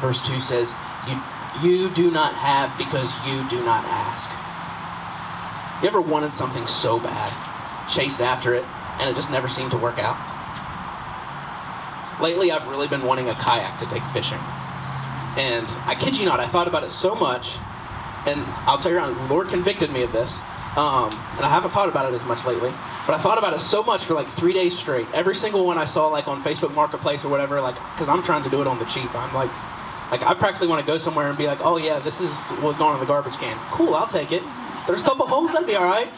Verse 0.00 0.20
2 0.22 0.40
says, 0.40 0.74
You, 1.08 1.20
you 1.62 1.90
do 1.90 2.10
not 2.10 2.34
have 2.34 2.76
because 2.76 3.14
you 3.26 3.48
do 3.48 3.62
not 3.64 3.84
ask. 3.84 4.30
You 5.82 5.88
ever 5.88 6.00
wanted 6.00 6.34
something 6.34 6.66
so 6.66 6.98
bad, 6.98 7.32
chased 7.88 8.20
after 8.20 8.54
it, 8.54 8.64
and 8.98 9.08
it 9.08 9.14
just 9.14 9.30
never 9.30 9.48
seemed 9.48 9.70
to 9.70 9.78
work 9.78 9.98
out? 9.98 10.18
Lately, 12.20 12.50
I've 12.50 12.66
really 12.66 12.88
been 12.88 13.04
wanting 13.04 13.28
a 13.28 13.34
kayak 13.34 13.78
to 13.78 13.86
take 13.86 14.02
fishing. 14.04 14.38
And 15.36 15.66
I 15.86 15.96
kid 15.98 16.18
you 16.18 16.26
not, 16.26 16.40
I 16.40 16.46
thought 16.46 16.68
about 16.68 16.84
it 16.84 16.90
so 16.90 17.14
much, 17.14 17.56
and 18.26 18.40
I'll 18.66 18.78
tell 18.78 18.92
you, 18.92 19.00
the 19.00 19.32
Lord 19.32 19.48
convicted 19.48 19.90
me 19.90 20.02
of 20.02 20.12
this. 20.12 20.38
Um, 20.76 21.10
and 21.34 21.44
I 21.44 21.48
haven't 21.48 21.70
thought 21.70 21.88
about 21.88 22.06
it 22.06 22.14
as 22.14 22.24
much 22.24 22.44
lately, 22.44 22.70
but 23.04 23.14
I 23.14 23.18
thought 23.18 23.38
about 23.38 23.52
it 23.52 23.58
so 23.58 23.82
much 23.82 24.04
for 24.04 24.14
like 24.14 24.28
three 24.28 24.52
days 24.52 24.78
straight. 24.78 25.06
Every 25.12 25.34
single 25.34 25.66
one 25.66 25.78
I 25.78 25.84
saw, 25.84 26.06
like 26.06 26.28
on 26.28 26.42
Facebook 26.44 26.72
Marketplace 26.74 27.24
or 27.24 27.28
whatever, 27.28 27.60
like 27.60 27.74
because 27.94 28.08
I'm 28.08 28.22
trying 28.22 28.44
to 28.44 28.50
do 28.50 28.60
it 28.60 28.68
on 28.68 28.78
the 28.78 28.84
cheap. 28.84 29.12
I'm 29.12 29.34
like, 29.34 29.50
like 30.12 30.22
I 30.22 30.34
practically 30.34 30.68
want 30.68 30.84
to 30.84 30.86
go 30.86 30.96
somewhere 30.96 31.28
and 31.28 31.36
be 31.36 31.46
like, 31.48 31.58
oh 31.64 31.76
yeah, 31.76 31.98
this 31.98 32.20
is 32.20 32.48
what's 32.62 32.78
going 32.78 32.94
in 32.94 33.00
the 33.00 33.06
garbage 33.06 33.36
can. 33.36 33.58
Cool, 33.72 33.94
I'll 33.96 34.06
take 34.06 34.30
it. 34.30 34.42
There's 34.86 35.02
a 35.02 35.04
couple 35.04 35.26
holes, 35.26 35.52
that'd 35.52 35.66
be 35.66 35.74
all 35.74 35.84
right. 35.84 36.08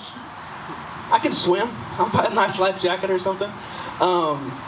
I 1.11 1.19
can 1.19 1.33
swim. 1.33 1.69
I'll 1.99 2.11
buy 2.11 2.27
a 2.31 2.35
nice 2.35 2.59
life 2.59 2.81
jacket 2.81 3.11
or 3.11 3.19
something. 3.19 3.51
Um, 4.01 4.59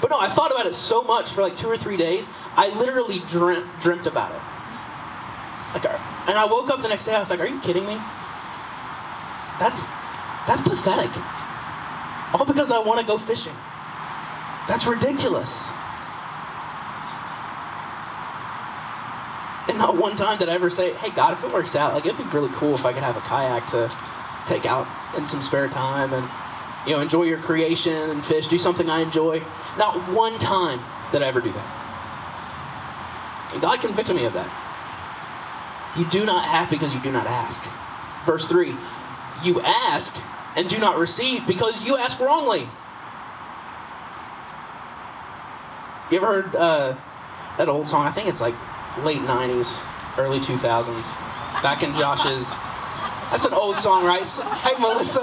but 0.00 0.10
no, 0.10 0.18
I 0.18 0.28
thought 0.28 0.50
about 0.50 0.66
it 0.66 0.74
so 0.74 1.02
much 1.02 1.30
for 1.32 1.42
like 1.42 1.56
two 1.56 1.68
or 1.68 1.76
three 1.76 1.96
days. 1.96 2.30
I 2.56 2.68
literally 2.70 3.18
dreamt, 3.20 3.66
dreamt 3.80 4.06
about 4.06 4.32
it. 4.32 4.40
Like, 5.74 6.00
and 6.28 6.38
I 6.38 6.46
woke 6.46 6.70
up 6.70 6.80
the 6.80 6.88
next 6.88 7.04
day. 7.04 7.14
I 7.14 7.18
was 7.18 7.28
like, 7.28 7.40
"Are 7.40 7.46
you 7.46 7.60
kidding 7.60 7.86
me? 7.86 7.98
That's 9.58 9.86
that's 10.46 10.60
pathetic. 10.60 11.10
All 12.32 12.44
because 12.44 12.70
I 12.70 12.78
want 12.78 13.00
to 13.00 13.06
go 13.06 13.18
fishing. 13.18 13.56
That's 14.68 14.86
ridiculous." 14.86 15.70
And 19.68 19.78
not 19.78 19.96
one 19.96 20.14
time 20.14 20.38
did 20.38 20.48
I 20.48 20.52
ever 20.52 20.70
say, 20.70 20.92
"Hey 20.92 21.10
God, 21.10 21.32
if 21.32 21.42
it 21.42 21.52
works 21.52 21.74
out, 21.74 21.94
like 21.94 22.06
it'd 22.06 22.18
be 22.18 22.24
really 22.24 22.52
cool 22.52 22.74
if 22.74 22.84
I 22.84 22.92
could 22.92 23.02
have 23.02 23.16
a 23.16 23.20
kayak 23.20 23.66
to 23.68 23.90
take 24.46 24.64
out 24.66 24.86
in 25.16 25.24
some 25.24 25.42
spare 25.42 25.68
time 25.68 26.12
and 26.12 26.28
you 26.86 26.94
know 26.94 27.00
enjoy 27.00 27.24
your 27.24 27.38
creation 27.38 28.10
and 28.10 28.24
fish, 28.24 28.46
do 28.46 28.58
something 28.58 28.88
I 28.88 29.00
enjoy." 29.00 29.42
Not 29.76 29.96
one 30.10 30.38
time 30.38 30.80
did 31.12 31.22
I 31.22 31.26
ever 31.26 31.40
do 31.40 31.52
that. 31.52 31.66
And 33.52 33.62
God 33.62 33.80
convicted 33.80 34.16
me 34.16 34.24
of 34.24 34.32
that. 34.34 34.50
You 35.96 36.04
do 36.04 36.24
not 36.24 36.44
have 36.44 36.68
because 36.68 36.92
you 36.92 37.00
do 37.00 37.10
not 37.10 37.26
ask. 37.26 37.64
Verse 38.24 38.46
3 38.46 38.76
You 39.44 39.60
ask 39.60 40.16
and 40.56 40.68
do 40.68 40.78
not 40.78 40.98
receive 40.98 41.46
because 41.46 41.84
you 41.84 41.96
ask 41.96 42.18
wrongly. 42.18 42.68
You 46.10 46.18
ever 46.18 46.26
heard 46.42 46.56
uh, 46.56 46.96
that 47.58 47.68
old 47.68 47.86
song? 47.86 48.06
I 48.06 48.12
think 48.12 48.28
it's 48.28 48.40
like 48.40 48.54
late 49.04 49.18
90s, 49.18 49.84
early 50.18 50.38
2000s. 50.38 51.14
Back 51.62 51.82
in 51.82 51.94
Josh's. 51.94 52.54
That's 53.30 53.44
an 53.44 53.54
old 53.54 53.74
song, 53.76 54.04
right? 54.04 54.24
Hey, 54.62 54.80
Melissa, 54.80 55.20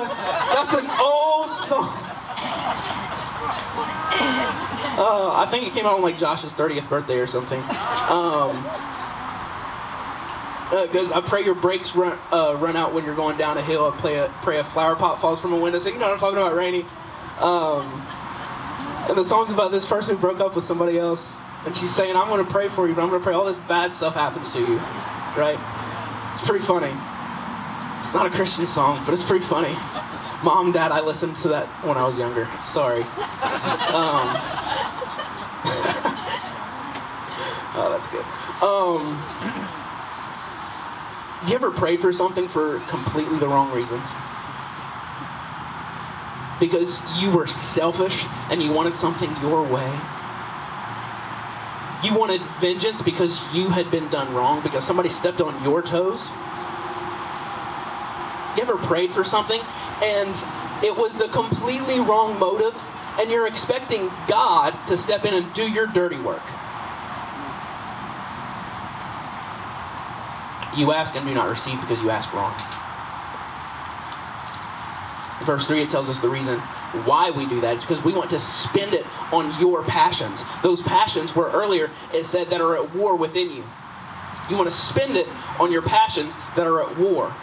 that's 0.53 0.73
an 0.73 0.87
old 0.99 1.49
song. 1.49 1.89
Uh, 4.95 5.33
I 5.35 5.47
think 5.49 5.65
it 5.65 5.73
came 5.73 5.85
out 5.85 5.95
on 5.95 6.01
like 6.01 6.17
Josh's 6.19 6.53
30th 6.53 6.87
birthday 6.87 7.17
or 7.17 7.25
something. 7.25 7.59
Um, 8.09 8.63
because 10.81 11.11
uh, 11.11 11.17
I 11.17 11.21
pray 11.21 11.43
your 11.43 11.53
brakes 11.53 11.95
run 11.95 12.17
uh, 12.31 12.55
run 12.55 12.75
out 12.75 12.93
when 12.93 13.05
you're 13.05 13.15
going 13.15 13.37
down 13.37 13.57
a 13.57 13.61
hill. 13.61 13.85
I 13.91 13.95
pray 13.95 14.17
a, 14.17 14.27
pray 14.41 14.57
a 14.57 14.63
flower 14.63 14.95
pot 14.95 15.21
falls 15.21 15.39
from 15.39 15.53
a 15.53 15.57
window. 15.57 15.77
So 15.77 15.89
you 15.89 15.99
know 15.99 16.07
what 16.07 16.13
I'm 16.13 16.19
talking 16.19 16.37
about, 16.37 16.55
Rainy. 16.55 16.83
Um, 17.39 18.01
and 19.07 19.17
the 19.17 19.23
song's 19.23 19.51
about 19.51 19.71
this 19.71 19.85
person 19.85 20.15
who 20.15 20.21
broke 20.21 20.39
up 20.39 20.55
with 20.55 20.65
somebody 20.65 20.97
else, 20.97 21.37
and 21.65 21.75
she's 21.75 21.93
saying, 21.93 22.15
"I'm 22.15 22.27
going 22.27 22.43
to 22.43 22.51
pray 22.51 22.69
for 22.69 22.87
you, 22.87 22.95
but 22.95 23.03
I'm 23.03 23.09
going 23.09 23.21
to 23.21 23.23
pray 23.23 23.35
all 23.35 23.45
this 23.45 23.57
bad 23.57 23.93
stuff 23.93 24.15
happens 24.15 24.51
to 24.53 24.61
you." 24.61 24.77
Right? 25.37 25.59
It's 26.33 26.45
pretty 26.45 26.65
funny. 26.65 26.91
It's 27.99 28.13
not 28.13 28.25
a 28.25 28.31
Christian 28.31 28.65
song, 28.65 29.03
but 29.05 29.13
it's 29.13 29.23
pretty 29.23 29.45
funny. 29.45 29.75
Mom, 30.43 30.71
Dad, 30.71 30.91
I 30.91 31.01
listened 31.01 31.35
to 31.37 31.49
that 31.49 31.67
when 31.85 31.97
I 31.97 32.05
was 32.05 32.17
younger. 32.17 32.47
Sorry. 32.65 33.03
Um, 33.03 33.07
oh, 37.75 37.89
that's 37.93 38.07
good. 38.07 38.25
Um, 38.61 39.82
you 41.47 41.55
ever 41.55 41.71
prayed 41.71 41.99
for 41.99 42.13
something 42.13 42.47
for 42.47 42.79
completely 42.81 43.37
the 43.37 43.47
wrong 43.47 43.71
reasons? 43.71 44.13
Because 46.59 47.01
you 47.21 47.31
were 47.31 47.47
selfish 47.47 48.25
and 48.49 48.61
you 48.61 48.71
wanted 48.71 48.95
something 48.95 49.29
your 49.41 49.63
way? 49.63 49.99
You 52.03 52.13
wanted 52.13 52.41
vengeance 52.59 53.01
because 53.01 53.41
you 53.53 53.69
had 53.69 53.89
been 53.89 54.09
done 54.09 54.33
wrong, 54.33 54.61
because 54.61 54.83
somebody 54.83 55.09
stepped 55.09 55.41
on 55.41 55.63
your 55.63 55.81
toes? 55.81 56.31
You 58.55 58.61
ever 58.61 58.77
prayed 58.77 59.11
for 59.11 59.23
something 59.23 59.61
and 60.01 60.35
it 60.83 60.95
was 60.95 61.17
the 61.17 61.27
completely 61.29 61.99
wrong 61.99 62.39
motive 62.39 62.79
and 63.19 63.31
you're 63.31 63.47
expecting 63.47 64.09
God 64.27 64.71
to 64.87 64.97
step 64.97 65.25
in 65.25 65.33
and 65.33 65.51
do 65.53 65.67
your 65.69 65.87
dirty 65.87 66.17
work? 66.17 66.43
You 70.75 70.91
ask 70.91 71.15
and 71.15 71.25
do 71.25 71.33
not 71.33 71.49
receive 71.49 71.79
because 71.81 72.01
you 72.01 72.09
ask 72.09 72.33
wrong. 72.33 72.53
Verse 75.45 75.65
3, 75.67 75.81
it 75.81 75.89
tells 75.89 76.07
us 76.07 76.19
the 76.19 76.29
reason 76.29 76.59
why 77.05 77.31
we 77.31 77.45
do 77.45 77.59
that 77.61 77.75
is 77.75 77.81
because 77.81 78.03
we 78.03 78.13
want 78.13 78.29
to 78.29 78.39
spend 78.39 78.93
it 78.93 79.05
on 79.31 79.59
your 79.59 79.83
passions. 79.83 80.43
Those 80.61 80.81
passions 80.81 81.35
were 81.35 81.49
earlier, 81.49 81.89
it 82.13 82.23
said, 82.23 82.49
that 82.51 82.61
are 82.61 82.75
at 82.75 82.95
war 82.95 83.15
within 83.15 83.49
you. 83.51 83.63
You 84.49 84.57
want 84.57 84.69
to 84.69 84.75
spend 84.75 85.17
it 85.17 85.27
on 85.59 85.71
your 85.71 85.81
passions 85.81 86.37
that 86.55 86.67
are 86.67 86.81
at 86.81 86.97
war, 86.97 87.35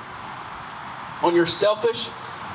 on 1.22 1.34
your 1.34 1.46
selfish, 1.46 2.08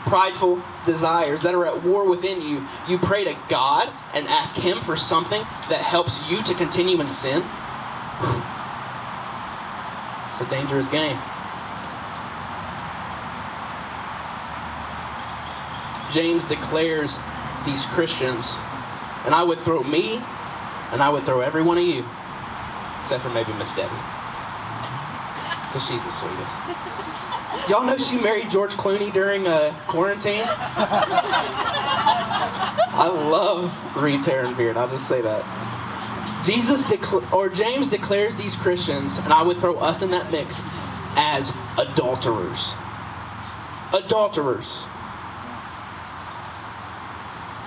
prideful 0.06 0.62
desires 0.86 1.42
that 1.42 1.54
are 1.54 1.66
at 1.66 1.84
war 1.84 2.08
within 2.08 2.42
you. 2.42 2.66
You 2.88 2.98
pray 2.98 3.24
to 3.26 3.36
God 3.50 3.92
and 4.14 4.28
ask 4.28 4.56
Him 4.56 4.80
for 4.80 4.96
something 4.96 5.42
that 5.70 5.82
helps 5.82 6.30
you 6.30 6.42
to 6.44 6.54
continue 6.54 7.00
in 7.02 7.08
sin. 7.08 7.44
It's 10.38 10.42
a 10.42 10.50
dangerous 10.50 10.90
game. 10.90 11.18
James 16.12 16.44
declares 16.44 17.18
these 17.66 17.86
Christians, 17.86 18.58
and 19.24 19.34
I 19.34 19.44
would 19.44 19.60
throw 19.60 19.82
me, 19.84 20.22
and 20.92 21.02
I 21.02 21.08
would 21.08 21.24
throw 21.24 21.40
every 21.40 21.64
one 21.64 21.78
of 21.78 21.86
you, 21.86 22.04
except 23.00 23.24
for 23.24 23.30
maybe 23.30 23.54
Miss 23.54 23.72
Debbie, 23.72 23.96
because 25.68 25.88
she's 25.88 26.04
the 26.04 26.12
sweetest. 26.12 26.62
Y'all 27.70 27.86
know 27.86 27.96
she 27.96 28.18
married 28.18 28.50
George 28.50 28.74
Clooney 28.74 29.14
during 29.14 29.48
uh, 29.48 29.74
quarantine? 29.88 30.44
I 32.92 33.08
love 33.32 33.74
and 34.44 34.58
beard, 34.58 34.76
I'll 34.76 34.90
just 34.90 35.08
say 35.08 35.22
that. 35.22 35.65
Jesus 36.44 36.86
decla- 36.86 37.32
or 37.34 37.50
James 37.50 37.88
declares 37.88 38.36
these 38.36 38.56
Christians, 38.56 39.18
and 39.18 39.32
I 39.34 39.44
would 39.44 39.58
throw 39.58 39.78
us 39.78 40.02
in 40.02 40.12
that 40.12 40.32
mix, 40.32 40.62
as 41.16 41.54
adulterers. 41.78 42.74
Adulterers. 43.94 44.84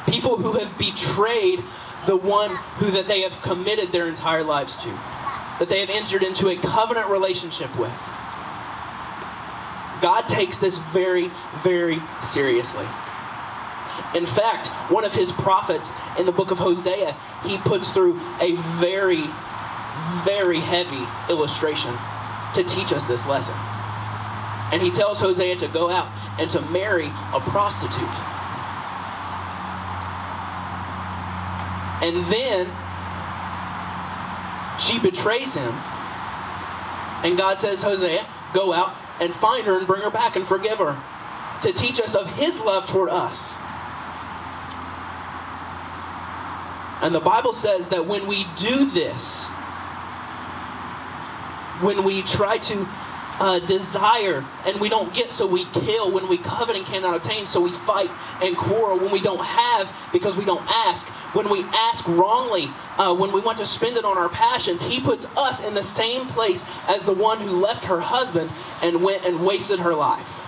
People 0.06 0.36
who 0.36 0.52
have 0.52 0.76
betrayed 0.78 1.62
the 2.06 2.16
one 2.16 2.50
who 2.76 2.90
that 2.90 3.06
they 3.06 3.22
have 3.22 3.40
committed 3.42 3.92
their 3.92 4.06
entire 4.06 4.44
lives 4.44 4.76
to, 4.78 4.88
that 5.58 5.68
they 5.68 5.80
have 5.80 5.90
entered 5.90 6.22
into 6.22 6.48
a 6.48 6.56
covenant 6.56 7.08
relationship 7.08 7.76
with. 7.78 7.92
God 10.00 10.28
takes 10.28 10.58
this 10.58 10.78
very, 10.78 11.30
very 11.62 12.00
seriously. 12.22 12.86
In 14.14 14.26
fact, 14.26 14.70
one 14.88 15.04
of 15.04 15.14
his 15.14 15.32
prophets 15.32 15.92
in 16.18 16.26
the 16.26 16.32
book 16.32 16.50
of 16.50 16.58
Hosea, 16.58 17.16
he 17.44 17.58
puts 17.58 17.90
through 17.90 18.20
a 18.40 18.56
very, 18.56 19.24
very 20.24 20.60
heavy 20.60 21.04
illustration 21.30 21.92
to 22.54 22.64
teach 22.64 22.92
us 22.92 23.06
this 23.06 23.26
lesson. 23.26 23.54
And 24.72 24.82
he 24.82 24.90
tells 24.90 25.20
Hosea 25.20 25.56
to 25.56 25.68
go 25.68 25.90
out 25.90 26.08
and 26.38 26.50
to 26.50 26.60
marry 26.60 27.06
a 27.34 27.40
prostitute. 27.40 28.08
And 32.00 32.24
then 32.32 32.66
she 34.78 34.98
betrays 34.98 35.54
him. 35.54 35.74
And 37.24 37.36
God 37.36 37.58
says, 37.58 37.82
Hosea, 37.82 38.26
go 38.54 38.72
out 38.72 38.94
and 39.20 39.34
find 39.34 39.64
her 39.66 39.76
and 39.76 39.86
bring 39.86 40.02
her 40.02 40.10
back 40.10 40.36
and 40.36 40.46
forgive 40.46 40.78
her 40.78 40.96
to 41.62 41.72
teach 41.72 42.00
us 42.00 42.14
of 42.14 42.30
his 42.34 42.60
love 42.60 42.86
toward 42.86 43.10
us. 43.10 43.56
And 47.00 47.14
the 47.14 47.20
Bible 47.20 47.52
says 47.52 47.90
that 47.90 48.06
when 48.06 48.26
we 48.26 48.44
do 48.56 48.84
this, 48.90 49.46
when 51.80 52.02
we 52.02 52.22
try 52.22 52.58
to 52.58 52.88
uh, 53.40 53.60
desire 53.60 54.44
and 54.66 54.80
we 54.80 54.88
don't 54.88 55.14
get, 55.14 55.30
so 55.30 55.46
we 55.46 55.64
kill. 55.66 56.10
When 56.10 56.28
we 56.28 56.38
covet 56.38 56.76
and 56.76 56.84
cannot 56.84 57.14
obtain, 57.14 57.46
so 57.46 57.60
we 57.60 57.70
fight 57.70 58.10
and 58.42 58.56
quarrel. 58.56 58.98
When 58.98 59.12
we 59.12 59.20
don't 59.20 59.44
have, 59.44 59.94
because 60.12 60.36
we 60.36 60.44
don't 60.44 60.66
ask. 60.68 61.06
When 61.34 61.48
we 61.48 61.62
ask 61.72 62.06
wrongly, 62.08 62.70
uh, 62.96 63.14
when 63.14 63.32
we 63.32 63.40
want 63.40 63.58
to 63.58 63.66
spend 63.66 63.96
it 63.96 64.04
on 64.04 64.18
our 64.18 64.28
passions, 64.28 64.82
He 64.82 65.00
puts 65.00 65.26
us 65.36 65.64
in 65.64 65.74
the 65.74 65.82
same 65.82 66.26
place 66.26 66.64
as 66.88 67.04
the 67.04 67.12
one 67.12 67.40
who 67.40 67.50
left 67.50 67.84
her 67.84 68.00
husband 68.00 68.52
and 68.82 69.02
went 69.02 69.24
and 69.24 69.46
wasted 69.46 69.80
her 69.80 69.94
life. 69.94 70.42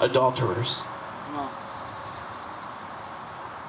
Adulterers. 0.00 0.82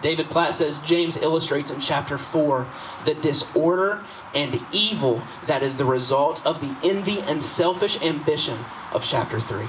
David 0.03 0.29
Platt 0.29 0.53
says 0.53 0.79
James 0.79 1.15
illustrates 1.15 1.71
in 1.71 1.79
chapter 1.79 2.17
4 2.17 2.67
the 3.05 3.13
disorder 3.15 4.03
and 4.35 4.61
evil 4.73 5.23
that 5.47 5.63
is 5.63 5.77
the 5.77 5.85
result 5.85 6.45
of 6.45 6.59
the 6.59 6.75
envy 6.87 7.21
and 7.21 7.41
selfish 7.41 7.99
ambition 8.03 8.57
of 8.93 9.03
chapter 9.03 9.39
3. 9.39 9.65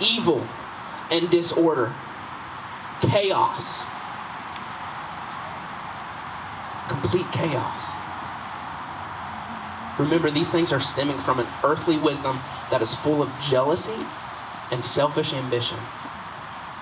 Evil 0.00 0.46
and 1.08 1.30
disorder, 1.30 1.94
chaos, 3.00 3.84
complete 6.88 7.30
chaos. 7.30 7.96
Remember, 10.00 10.30
these 10.30 10.50
things 10.50 10.72
are 10.72 10.80
stemming 10.80 11.16
from 11.16 11.38
an 11.38 11.46
earthly 11.64 11.96
wisdom 11.96 12.36
that 12.70 12.82
is 12.82 12.94
full 12.94 13.22
of 13.22 13.30
jealousy 13.40 13.96
and 14.72 14.84
selfish 14.84 15.32
ambition. 15.32 15.78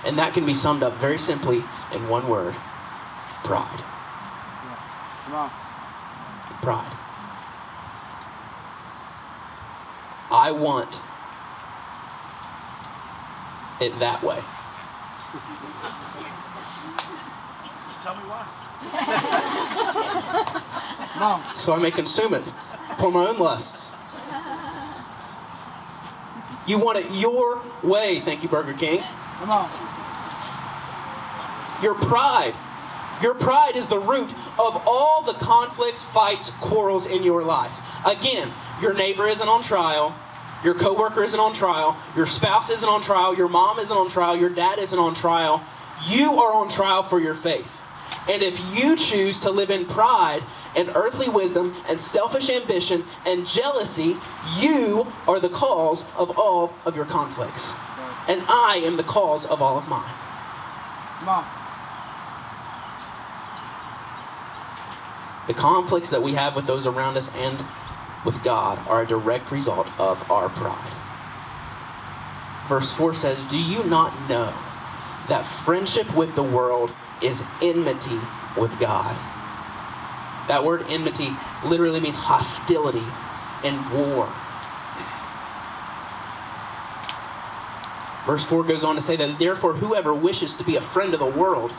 And 0.04 0.18
that 0.18 0.34
can 0.34 0.44
be 0.44 0.54
summed 0.54 0.82
up 0.82 0.94
very 0.94 1.18
simply 1.18 1.58
in 1.92 2.08
one 2.08 2.28
word 2.28 2.54
pride. 3.44 3.80
Pride. 6.62 6.92
I 10.30 10.50
want 10.50 11.00
it 13.80 13.98
that 13.98 14.22
way. 14.22 14.40
Tell 18.00 18.16
me 18.16 18.22
why. 18.26 18.46
Come 21.12 21.22
on. 21.22 21.54
So 21.54 21.72
I 21.72 21.78
may 21.78 21.90
consume 21.90 22.34
it 22.34 22.50
for 22.98 23.10
my 23.10 23.26
own 23.26 23.38
lusts. 23.38 23.94
You 26.66 26.78
want 26.78 26.98
it 26.98 27.10
your 27.10 27.62
way, 27.82 28.20
thank 28.20 28.42
you, 28.42 28.48
Burger 28.48 28.72
King. 28.72 29.02
Come 29.38 29.50
on. 29.50 29.83
Your 31.84 31.94
pride. 31.94 32.54
Your 33.22 33.34
pride 33.34 33.76
is 33.76 33.88
the 33.88 33.98
root 33.98 34.32
of 34.58 34.82
all 34.86 35.22
the 35.22 35.34
conflicts, 35.34 36.02
fights, 36.02 36.48
quarrels 36.58 37.04
in 37.04 37.22
your 37.22 37.44
life. 37.44 37.78
Again, 38.06 38.50
your 38.80 38.94
neighbor 38.94 39.28
isn't 39.28 39.46
on 39.46 39.62
trial. 39.62 40.16
Your 40.64 40.72
coworker 40.72 41.22
isn't 41.22 41.38
on 41.38 41.52
trial. 41.52 41.98
Your 42.16 42.24
spouse 42.24 42.70
isn't 42.70 42.88
on 42.88 43.02
trial. 43.02 43.36
Your 43.36 43.48
mom 43.48 43.78
isn't 43.80 43.94
on 43.94 44.08
trial. 44.08 44.34
Your 44.34 44.48
dad 44.48 44.78
isn't 44.78 44.98
on 44.98 45.12
trial. 45.12 45.62
You 46.08 46.40
are 46.40 46.54
on 46.54 46.70
trial 46.70 47.02
for 47.02 47.20
your 47.20 47.34
faith. 47.34 47.82
And 48.30 48.42
if 48.42 48.58
you 48.74 48.96
choose 48.96 49.38
to 49.40 49.50
live 49.50 49.70
in 49.70 49.84
pride 49.84 50.42
and 50.74 50.88
earthly 50.94 51.28
wisdom 51.28 51.74
and 51.86 52.00
selfish 52.00 52.48
ambition 52.48 53.04
and 53.26 53.46
jealousy, 53.46 54.16
you 54.58 55.06
are 55.28 55.38
the 55.38 55.50
cause 55.50 56.06
of 56.16 56.38
all 56.38 56.72
of 56.86 56.96
your 56.96 57.04
conflicts. 57.04 57.74
And 58.26 58.42
I 58.48 58.80
am 58.82 58.94
the 58.94 59.02
cause 59.02 59.44
of 59.44 59.60
all 59.60 59.76
of 59.76 59.86
mine. 59.86 60.10
Come 61.18 61.44
The 65.46 65.54
conflicts 65.54 66.10
that 66.10 66.22
we 66.22 66.32
have 66.32 66.56
with 66.56 66.66
those 66.66 66.86
around 66.86 67.16
us 67.16 67.30
and 67.34 67.58
with 68.24 68.42
God 68.42 68.78
are 68.88 69.02
a 69.02 69.06
direct 69.06 69.50
result 69.50 69.88
of 70.00 70.30
our 70.30 70.48
pride. 70.48 70.92
Verse 72.68 72.90
4 72.92 73.12
says, 73.12 73.44
Do 73.44 73.58
you 73.58 73.84
not 73.84 74.12
know 74.28 74.54
that 75.28 75.46
friendship 75.46 76.14
with 76.16 76.34
the 76.34 76.42
world 76.42 76.94
is 77.22 77.46
enmity 77.60 78.18
with 78.56 78.78
God? 78.80 79.14
That 80.48 80.64
word 80.64 80.86
enmity 80.88 81.28
literally 81.64 82.00
means 82.00 82.16
hostility 82.16 83.04
and 83.62 83.78
war. 83.90 84.28
Verse 88.26 88.44
4 88.46 88.64
goes 88.64 88.82
on 88.82 88.94
to 88.94 89.02
say 89.02 89.16
that 89.16 89.38
therefore 89.38 89.74
whoever 89.74 90.14
wishes 90.14 90.54
to 90.54 90.64
be 90.64 90.76
a 90.76 90.80
friend 90.80 91.12
of 91.12 91.20
the 91.20 91.26
world 91.26 91.74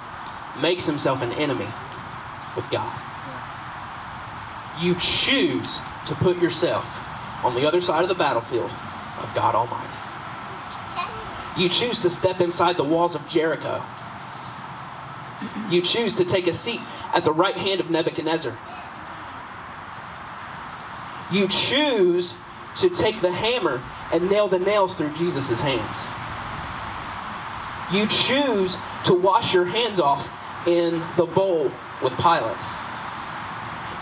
makes 0.61 0.85
himself 0.85 1.23
an 1.23 1.31
enemy 1.33 1.65
with 2.55 2.69
God. 2.69 2.93
You 4.81 4.95
choose 4.95 5.79
to 6.07 6.15
put 6.15 6.41
yourself 6.41 7.45
on 7.45 7.55
the 7.55 7.65
other 7.67 7.81
side 7.81 8.03
of 8.03 8.09
the 8.09 8.15
battlefield 8.15 8.71
of 9.21 9.31
God 9.35 9.55
Almighty. 9.55 9.93
You 11.57 11.69
choose 11.69 11.99
to 11.99 12.09
step 12.09 12.41
inside 12.41 12.75
the 12.75 12.83
walls 12.83 13.15
of 13.15 13.27
Jericho. 13.27 13.81
You 15.69 15.81
choose 15.81 16.15
to 16.15 16.25
take 16.25 16.47
a 16.47 16.53
seat 16.53 16.81
at 17.13 17.23
the 17.23 17.31
right 17.31 17.55
hand 17.55 17.79
of 17.79 17.89
Nebuchadnezzar. 17.89 18.57
You 21.31 21.47
choose 21.47 22.33
to 22.77 22.89
take 22.89 23.21
the 23.21 23.31
hammer 23.31 23.81
and 24.11 24.29
nail 24.29 24.47
the 24.47 24.59
nails 24.59 24.95
through 24.95 25.13
Jesus' 25.13 25.59
hands. 25.59 26.07
You 27.93 28.07
choose 28.07 28.77
to 29.05 29.13
wash 29.13 29.53
your 29.53 29.65
hands 29.65 29.99
off 29.99 30.29
in 30.67 30.99
the 31.15 31.25
bowl 31.25 31.71
with 32.03 32.17
Pilate. 32.17 32.57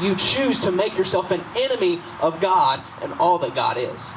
You 0.01 0.15
choose 0.15 0.59
to 0.61 0.71
make 0.71 0.97
yourself 0.97 1.31
an 1.31 1.41
enemy 1.55 2.01
of 2.21 2.39
God 2.39 2.81
and 3.01 3.13
all 3.13 3.37
that 3.39 3.55
God 3.55 3.77
is. 3.77 4.13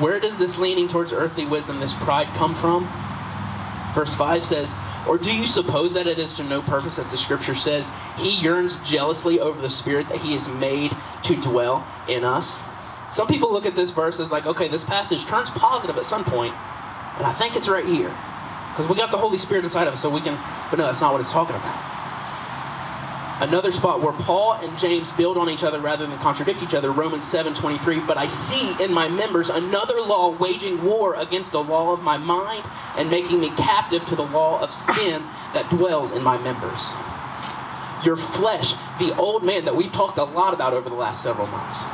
Where 0.00 0.18
does 0.18 0.36
this 0.36 0.58
leaning 0.58 0.88
towards 0.88 1.12
earthly 1.12 1.46
wisdom, 1.46 1.78
this 1.78 1.94
pride, 1.94 2.26
come 2.34 2.54
from? 2.54 2.88
Verse 3.94 4.14
5 4.14 4.42
says, 4.42 4.74
Or 5.08 5.16
do 5.16 5.32
you 5.32 5.46
suppose 5.46 5.94
that 5.94 6.08
it 6.08 6.18
is 6.18 6.34
to 6.34 6.44
no 6.44 6.60
purpose 6.62 6.96
that 6.96 7.08
the 7.10 7.16
scripture 7.16 7.54
says, 7.54 7.90
He 8.18 8.30
yearns 8.30 8.76
jealously 8.88 9.38
over 9.38 9.60
the 9.60 9.70
spirit 9.70 10.08
that 10.08 10.18
He 10.18 10.32
has 10.32 10.48
made 10.48 10.90
to 11.24 11.36
dwell 11.36 11.86
in 12.08 12.24
us? 12.24 12.64
Some 13.14 13.28
people 13.28 13.52
look 13.52 13.66
at 13.66 13.76
this 13.76 13.90
verse 13.90 14.18
as 14.18 14.32
like, 14.32 14.46
okay, 14.46 14.66
this 14.66 14.82
passage 14.82 15.24
turns 15.26 15.48
positive 15.50 15.96
at 15.96 16.04
some 16.04 16.24
point, 16.24 16.54
and 17.16 17.24
I 17.24 17.32
think 17.32 17.54
it's 17.54 17.68
right 17.68 17.84
here. 17.84 18.12
Because 18.74 18.88
we 18.88 18.96
got 18.96 19.12
the 19.12 19.18
Holy 19.18 19.38
Spirit 19.38 19.62
inside 19.62 19.86
of 19.86 19.92
us, 19.92 20.02
so 20.02 20.10
we 20.10 20.20
can, 20.20 20.36
but 20.68 20.80
no, 20.80 20.86
that's 20.86 21.00
not 21.00 21.12
what 21.12 21.20
it's 21.20 21.30
talking 21.30 21.54
about. 21.54 21.94
Another 23.40 23.70
spot 23.70 24.00
where 24.00 24.12
Paul 24.12 24.54
and 24.54 24.76
James 24.76 25.12
build 25.12 25.36
on 25.36 25.48
each 25.48 25.62
other 25.62 25.78
rather 25.78 26.04
than 26.08 26.18
contradict 26.18 26.60
each 26.60 26.74
other, 26.74 26.90
Romans 26.90 27.22
7 27.22 27.54
23. 27.54 28.00
But 28.00 28.16
I 28.16 28.26
see 28.26 28.74
in 28.82 28.92
my 28.92 29.08
members 29.08 29.48
another 29.48 30.00
law 30.00 30.30
waging 30.30 30.82
war 30.82 31.14
against 31.14 31.52
the 31.52 31.62
law 31.62 31.92
of 31.92 32.02
my 32.02 32.16
mind 32.16 32.64
and 32.98 33.08
making 33.08 33.40
me 33.40 33.50
captive 33.50 34.04
to 34.06 34.16
the 34.16 34.26
law 34.26 34.60
of 34.60 34.72
sin 34.72 35.22
that 35.52 35.70
dwells 35.70 36.10
in 36.10 36.22
my 36.24 36.36
members. 36.38 36.94
Your 38.04 38.16
flesh, 38.16 38.74
the 38.98 39.14
old 39.16 39.44
man 39.44 39.66
that 39.66 39.76
we've 39.76 39.92
talked 39.92 40.18
a 40.18 40.24
lot 40.24 40.52
about 40.52 40.72
over 40.72 40.88
the 40.88 40.96
last 40.96 41.22
several 41.22 41.46
months. 41.46 41.84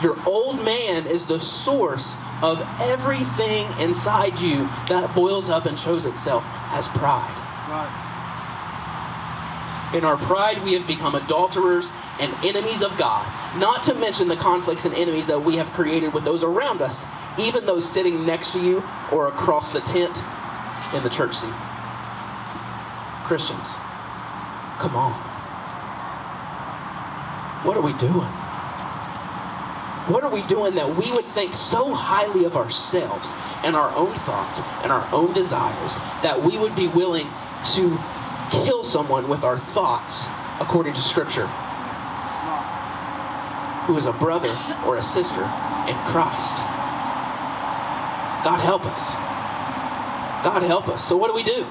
Your 0.00 0.16
old 0.26 0.64
man 0.64 1.06
is 1.06 1.26
the 1.26 1.40
source 1.40 2.16
of 2.42 2.60
everything 2.80 3.66
inside 3.78 4.40
you 4.40 4.68
that 4.88 5.14
boils 5.14 5.48
up 5.48 5.66
and 5.66 5.78
shows 5.78 6.06
itself 6.06 6.44
as 6.72 6.88
pride. 6.88 7.38
Right. 7.68 8.08
In 9.94 10.04
our 10.04 10.16
pride, 10.16 10.62
we 10.62 10.72
have 10.72 10.86
become 10.86 11.14
adulterers 11.14 11.90
and 12.18 12.32
enemies 12.44 12.82
of 12.82 12.96
God, 12.96 13.26
not 13.58 13.82
to 13.84 13.94
mention 13.94 14.26
the 14.26 14.36
conflicts 14.36 14.84
and 14.84 14.94
enemies 14.94 15.26
that 15.26 15.44
we 15.44 15.56
have 15.56 15.72
created 15.72 16.14
with 16.14 16.24
those 16.24 16.42
around 16.42 16.80
us, 16.80 17.04
even 17.38 17.66
those 17.66 17.88
sitting 17.88 18.26
next 18.26 18.52
to 18.52 18.60
you 18.60 18.82
or 19.12 19.28
across 19.28 19.70
the 19.70 19.80
tent 19.80 20.22
in 20.94 21.02
the 21.02 21.10
church 21.10 21.34
seat. 21.34 21.52
Christians, 23.24 23.74
come 24.78 24.96
on. 24.96 25.12
What 27.64 27.76
are 27.76 27.82
we 27.82 27.92
doing? 27.94 28.41
What 30.08 30.24
are 30.24 30.30
we 30.30 30.42
doing 30.42 30.74
that 30.74 30.96
we 30.96 31.12
would 31.12 31.24
think 31.24 31.54
so 31.54 31.94
highly 31.94 32.44
of 32.44 32.56
ourselves 32.56 33.32
and 33.64 33.76
our 33.76 33.94
own 33.96 34.12
thoughts 34.14 34.60
and 34.82 34.90
our 34.90 35.06
own 35.12 35.32
desires 35.32 35.98
that 36.22 36.42
we 36.42 36.58
would 36.58 36.74
be 36.74 36.88
willing 36.88 37.28
to 37.74 37.98
kill 38.50 38.82
someone 38.82 39.28
with 39.28 39.44
our 39.44 39.56
thoughts 39.56 40.26
according 40.60 40.94
to 40.94 41.00
Scripture 41.00 41.48
who 43.86 43.96
is 43.96 44.06
a 44.06 44.12
brother 44.12 44.50
or 44.86 44.96
a 44.96 45.02
sister 45.02 45.42
in 45.88 45.96
Christ? 46.06 46.54
God 48.44 48.60
help 48.60 48.86
us. 48.86 49.14
God 50.44 50.62
help 50.62 50.88
us. 50.88 51.04
So, 51.04 51.16
what 51.16 51.28
do 51.28 51.34
we 51.34 51.42
do? 51.42 51.66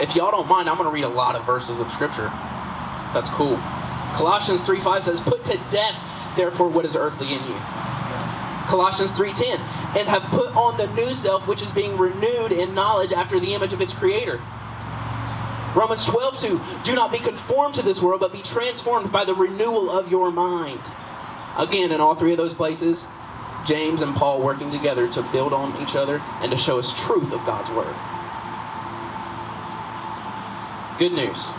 If 0.00 0.14
y'all 0.14 0.30
don't 0.30 0.48
mind, 0.48 0.68
I'm 0.68 0.76
going 0.76 0.88
to 0.88 0.94
read 0.94 1.04
a 1.04 1.08
lot 1.08 1.36
of 1.36 1.44
verses 1.44 1.80
of 1.80 1.90
Scripture. 1.90 2.30
That's 3.12 3.28
cool. 3.28 3.60
Colossians 4.14 4.62
3 4.62 4.80
5 4.80 5.02
says, 5.02 5.20
Put 5.20 5.44
to 5.44 5.58
death, 5.70 6.36
therefore, 6.36 6.68
what 6.68 6.84
is 6.84 6.96
earthly 6.96 7.34
in 7.34 7.42
you. 7.46 7.60
Colossians 8.66 9.12
3:10 9.12 9.60
and 9.96 10.08
have 10.08 10.22
put 10.24 10.54
on 10.56 10.76
the 10.76 10.86
new 10.94 11.12
self 11.12 11.46
which 11.46 11.62
is 11.62 11.70
being 11.70 11.96
renewed 11.96 12.50
in 12.50 12.74
knowledge 12.74 13.12
after 13.12 13.38
the 13.38 13.54
image 13.54 13.72
of 13.72 13.80
its 13.80 13.92
creator. 13.92 14.40
Romans 15.74 16.06
12:2 16.06 16.60
Do 16.82 16.94
not 16.94 17.12
be 17.12 17.18
conformed 17.18 17.74
to 17.74 17.82
this 17.82 18.00
world 18.00 18.20
but 18.20 18.32
be 18.32 18.42
transformed 18.42 19.12
by 19.12 19.24
the 19.24 19.34
renewal 19.34 19.90
of 19.90 20.10
your 20.10 20.30
mind. 20.30 20.80
Again 21.58 21.92
in 21.92 22.00
all 22.00 22.14
three 22.14 22.32
of 22.32 22.38
those 22.38 22.54
places 22.54 23.06
James 23.66 24.02
and 24.02 24.14
Paul 24.14 24.42
working 24.42 24.70
together 24.70 25.08
to 25.08 25.22
build 25.24 25.52
on 25.52 25.80
each 25.82 25.96
other 25.96 26.20
and 26.42 26.50
to 26.50 26.56
show 26.56 26.78
us 26.78 26.92
truth 26.92 27.32
of 27.32 27.44
God's 27.46 27.70
word. 27.70 27.94
Good 30.98 31.12
news. 31.12 31.52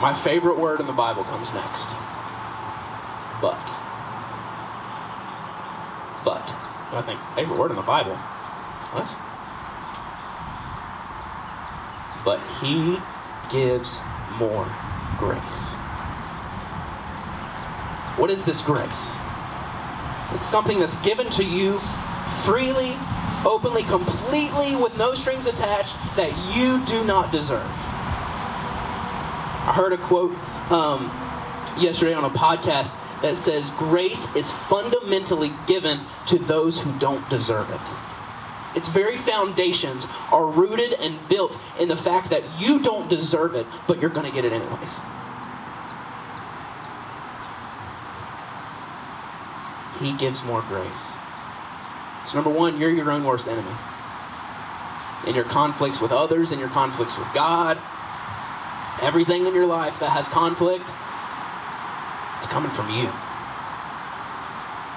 My 0.00 0.14
favorite 0.14 0.58
word 0.58 0.80
in 0.80 0.86
the 0.86 0.92
Bible 0.92 1.24
comes 1.24 1.52
next. 1.52 1.94
But 3.42 3.58
but. 6.24 6.54
And 6.90 6.98
I 6.98 7.02
think, 7.02 7.18
favorite 7.34 7.58
word 7.58 7.70
in 7.70 7.76
the 7.76 7.82
Bible. 7.82 8.14
What? 8.92 9.16
But 12.22 12.40
he 12.60 12.98
gives 13.50 14.00
more 14.38 14.66
grace. 15.18 15.74
What 18.18 18.30
is 18.30 18.42
this 18.44 18.60
grace? 18.60 19.16
It's 20.34 20.44
something 20.44 20.78
that's 20.78 20.96
given 20.96 21.30
to 21.30 21.44
you 21.44 21.78
freely, 22.44 22.94
openly, 23.44 23.84
completely, 23.84 24.76
with 24.76 24.98
no 24.98 25.14
strings 25.14 25.46
attached, 25.46 25.96
that 26.16 26.36
you 26.54 26.84
do 26.84 27.04
not 27.04 27.32
deserve. 27.32 27.87
I 29.68 29.74
heard 29.74 29.92
a 29.92 29.98
quote 29.98 30.32
um, 30.72 31.04
yesterday 31.78 32.14
on 32.14 32.24
a 32.24 32.30
podcast 32.30 32.94
that 33.20 33.36
says 33.36 33.68
grace 33.76 34.34
is 34.34 34.50
fundamentally 34.50 35.52
given 35.66 36.00
to 36.28 36.38
those 36.38 36.78
who 36.78 36.98
don't 36.98 37.28
deserve 37.28 37.68
it. 37.68 37.80
Its 38.74 38.88
very 38.88 39.18
foundations 39.18 40.06
are 40.32 40.46
rooted 40.46 40.94
and 40.94 41.18
built 41.28 41.58
in 41.78 41.88
the 41.88 41.96
fact 41.96 42.30
that 42.30 42.44
you 42.58 42.78
don't 42.80 43.10
deserve 43.10 43.54
it, 43.54 43.66
but 43.86 44.00
you're 44.00 44.08
going 44.08 44.24
to 44.24 44.32
get 44.32 44.46
it 44.46 44.54
anyways. 44.54 45.00
He 50.00 50.16
gives 50.16 50.42
more 50.44 50.62
grace. 50.62 51.14
So, 52.24 52.36
number 52.36 52.48
one, 52.48 52.80
you're 52.80 52.88
your 52.88 53.10
own 53.10 53.22
worst 53.22 53.48
enemy. 53.48 53.76
In 55.26 55.34
your 55.34 55.44
conflicts 55.44 56.00
with 56.00 56.10
others, 56.10 56.52
in 56.52 56.58
your 56.58 56.70
conflicts 56.70 57.18
with 57.18 57.30
God, 57.34 57.76
everything 59.02 59.46
in 59.46 59.54
your 59.54 59.66
life 59.66 59.98
that 60.00 60.10
has 60.10 60.28
conflict, 60.28 60.92
it's 62.36 62.46
coming 62.46 62.70
from 62.70 62.90
you. 62.90 63.08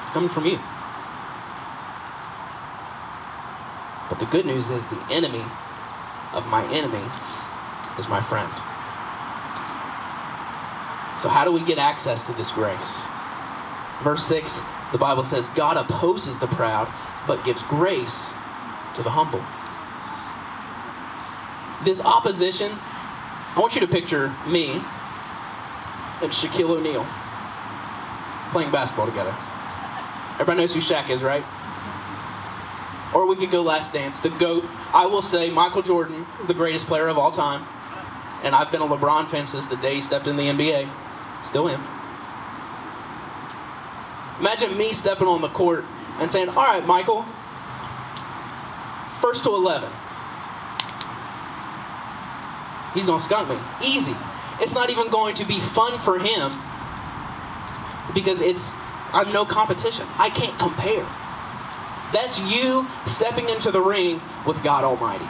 It's 0.01 0.11
coming 0.11 0.29
from 0.29 0.45
you. 0.45 0.59
But 4.09 4.19
the 4.19 4.25
good 4.25 4.45
news 4.45 4.69
is 4.69 4.85
the 4.87 5.01
enemy 5.09 5.43
of 6.33 6.47
my 6.49 6.63
enemy 6.71 7.03
is 7.97 8.07
my 8.09 8.21
friend. 8.21 8.51
So, 11.17 11.29
how 11.29 11.45
do 11.45 11.51
we 11.51 11.61
get 11.61 11.77
access 11.77 12.25
to 12.25 12.33
this 12.33 12.51
grace? 12.51 13.05
Verse 14.01 14.23
6, 14.25 14.61
the 14.91 14.97
Bible 14.97 15.23
says, 15.23 15.49
God 15.49 15.77
opposes 15.77 16.39
the 16.39 16.47
proud, 16.47 16.91
but 17.27 17.43
gives 17.45 17.61
grace 17.63 18.33
to 18.95 19.03
the 19.03 19.11
humble. 19.11 19.43
This 21.85 22.01
opposition, 22.01 22.71
I 23.55 23.59
want 23.59 23.75
you 23.75 23.81
to 23.81 23.87
picture 23.87 24.33
me 24.47 24.81
and 26.21 26.31
Shaquille 26.31 26.69
O'Neal 26.69 27.05
playing 28.51 28.71
basketball 28.71 29.07
together. 29.07 29.35
Everybody 30.33 30.59
knows 30.59 30.73
who 30.73 30.79
Shaq 30.79 31.09
is, 31.09 31.21
right? 31.21 31.43
Or 33.13 33.27
we 33.27 33.35
could 33.35 33.51
go 33.51 33.61
last 33.61 33.91
dance. 33.91 34.19
The 34.19 34.29
GOAT. 34.29 34.63
I 34.93 35.05
will 35.05 35.21
say 35.21 35.49
Michael 35.49 35.81
Jordan 35.81 36.25
is 36.39 36.47
the 36.47 36.53
greatest 36.53 36.87
player 36.87 37.07
of 37.07 37.17
all 37.17 37.31
time. 37.31 37.65
And 38.43 38.55
I've 38.55 38.71
been 38.71 38.81
a 38.81 38.87
LeBron 38.87 39.27
fan 39.27 39.45
since 39.45 39.67
the 39.67 39.75
day 39.75 39.95
he 39.95 40.01
stepped 40.01 40.27
in 40.27 40.35
the 40.37 40.43
NBA. 40.43 40.89
Still 41.43 41.67
am. 41.67 41.81
Imagine 44.39 44.77
me 44.77 44.93
stepping 44.93 45.27
on 45.27 45.41
the 45.41 45.49
court 45.49 45.85
and 46.19 46.31
saying, 46.31 46.49
All 46.49 46.55
right, 46.55 46.85
Michael, 46.85 47.23
first 49.19 49.43
to 49.43 49.53
11. 49.53 49.91
He's 52.93 53.05
going 53.05 53.19
to 53.19 53.23
skunk 53.23 53.49
me. 53.49 53.57
Easy. 53.85 54.15
It's 54.59 54.73
not 54.73 54.89
even 54.89 55.09
going 55.09 55.35
to 55.35 55.45
be 55.45 55.59
fun 55.59 55.97
for 55.97 56.19
him 56.19 56.51
because 58.13 58.41
it's 58.41 58.75
I'm 59.13 59.31
no 59.33 59.45
competition. 59.45 60.05
I 60.17 60.29
can't 60.29 60.57
compare. 60.57 61.05
That's 62.13 62.39
you 62.39 62.87
stepping 63.05 63.49
into 63.49 63.71
the 63.71 63.81
ring 63.81 64.21
with 64.45 64.61
God 64.63 64.83
Almighty. 64.83 65.25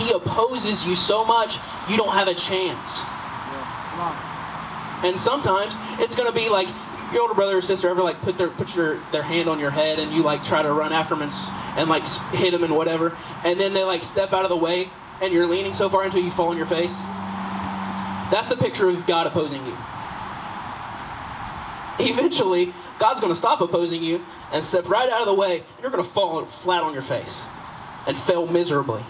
He 0.00 0.10
opposes 0.12 0.84
you 0.84 0.96
so 0.96 1.24
much 1.24 1.58
you 1.88 1.96
don't 1.96 2.14
have 2.14 2.28
a 2.28 2.34
chance. 2.34 3.02
Yeah. 3.04 3.88
Come 3.90 4.00
on. 4.00 5.06
And 5.06 5.18
sometimes 5.18 5.76
it's 6.00 6.14
gonna 6.14 6.32
be 6.32 6.48
like 6.48 6.68
your 7.12 7.22
older 7.22 7.34
brother 7.34 7.58
or 7.58 7.62
sister 7.62 7.88
ever 7.88 8.02
like 8.02 8.20
put 8.22 8.36
their 8.36 8.48
put 8.48 8.74
your 8.74 8.98
their 9.12 9.22
hand 9.22 9.48
on 9.48 9.60
your 9.60 9.70
head 9.70 9.98
and 9.98 10.12
you 10.12 10.22
like 10.22 10.42
try 10.42 10.62
to 10.62 10.72
run 10.72 10.92
after 10.92 11.14
them 11.14 11.22
and, 11.22 11.32
and 11.76 11.88
like 11.88 12.06
hit 12.32 12.50
them 12.50 12.64
and 12.64 12.74
whatever, 12.74 13.16
and 13.44 13.60
then 13.60 13.72
they 13.72 13.84
like 13.84 14.02
step 14.02 14.32
out 14.32 14.42
of 14.42 14.48
the 14.48 14.56
way 14.56 14.90
and 15.24 15.32
you're 15.32 15.46
leaning 15.46 15.72
so 15.72 15.88
far 15.88 16.04
until 16.04 16.22
you 16.22 16.30
fall 16.30 16.48
on 16.48 16.56
your 16.56 16.66
face. 16.66 17.04
That's 18.30 18.48
the 18.48 18.56
picture 18.56 18.90
of 18.90 19.06
God 19.06 19.26
opposing 19.26 19.64
you. 19.64 19.74
Eventually, 21.98 22.74
God's 22.98 23.20
gonna 23.20 23.34
stop 23.34 23.62
opposing 23.62 24.02
you 24.02 24.24
and 24.52 24.62
step 24.62 24.86
right 24.86 25.08
out 25.08 25.20
of 25.20 25.26
the 25.26 25.34
way, 25.34 25.60
and 25.60 25.82
you're 25.82 25.90
gonna 25.90 26.04
fall 26.04 26.44
flat 26.44 26.82
on 26.82 26.92
your 26.92 27.02
face 27.02 27.46
and 28.06 28.16
fail 28.16 28.46
miserably. 28.46 29.02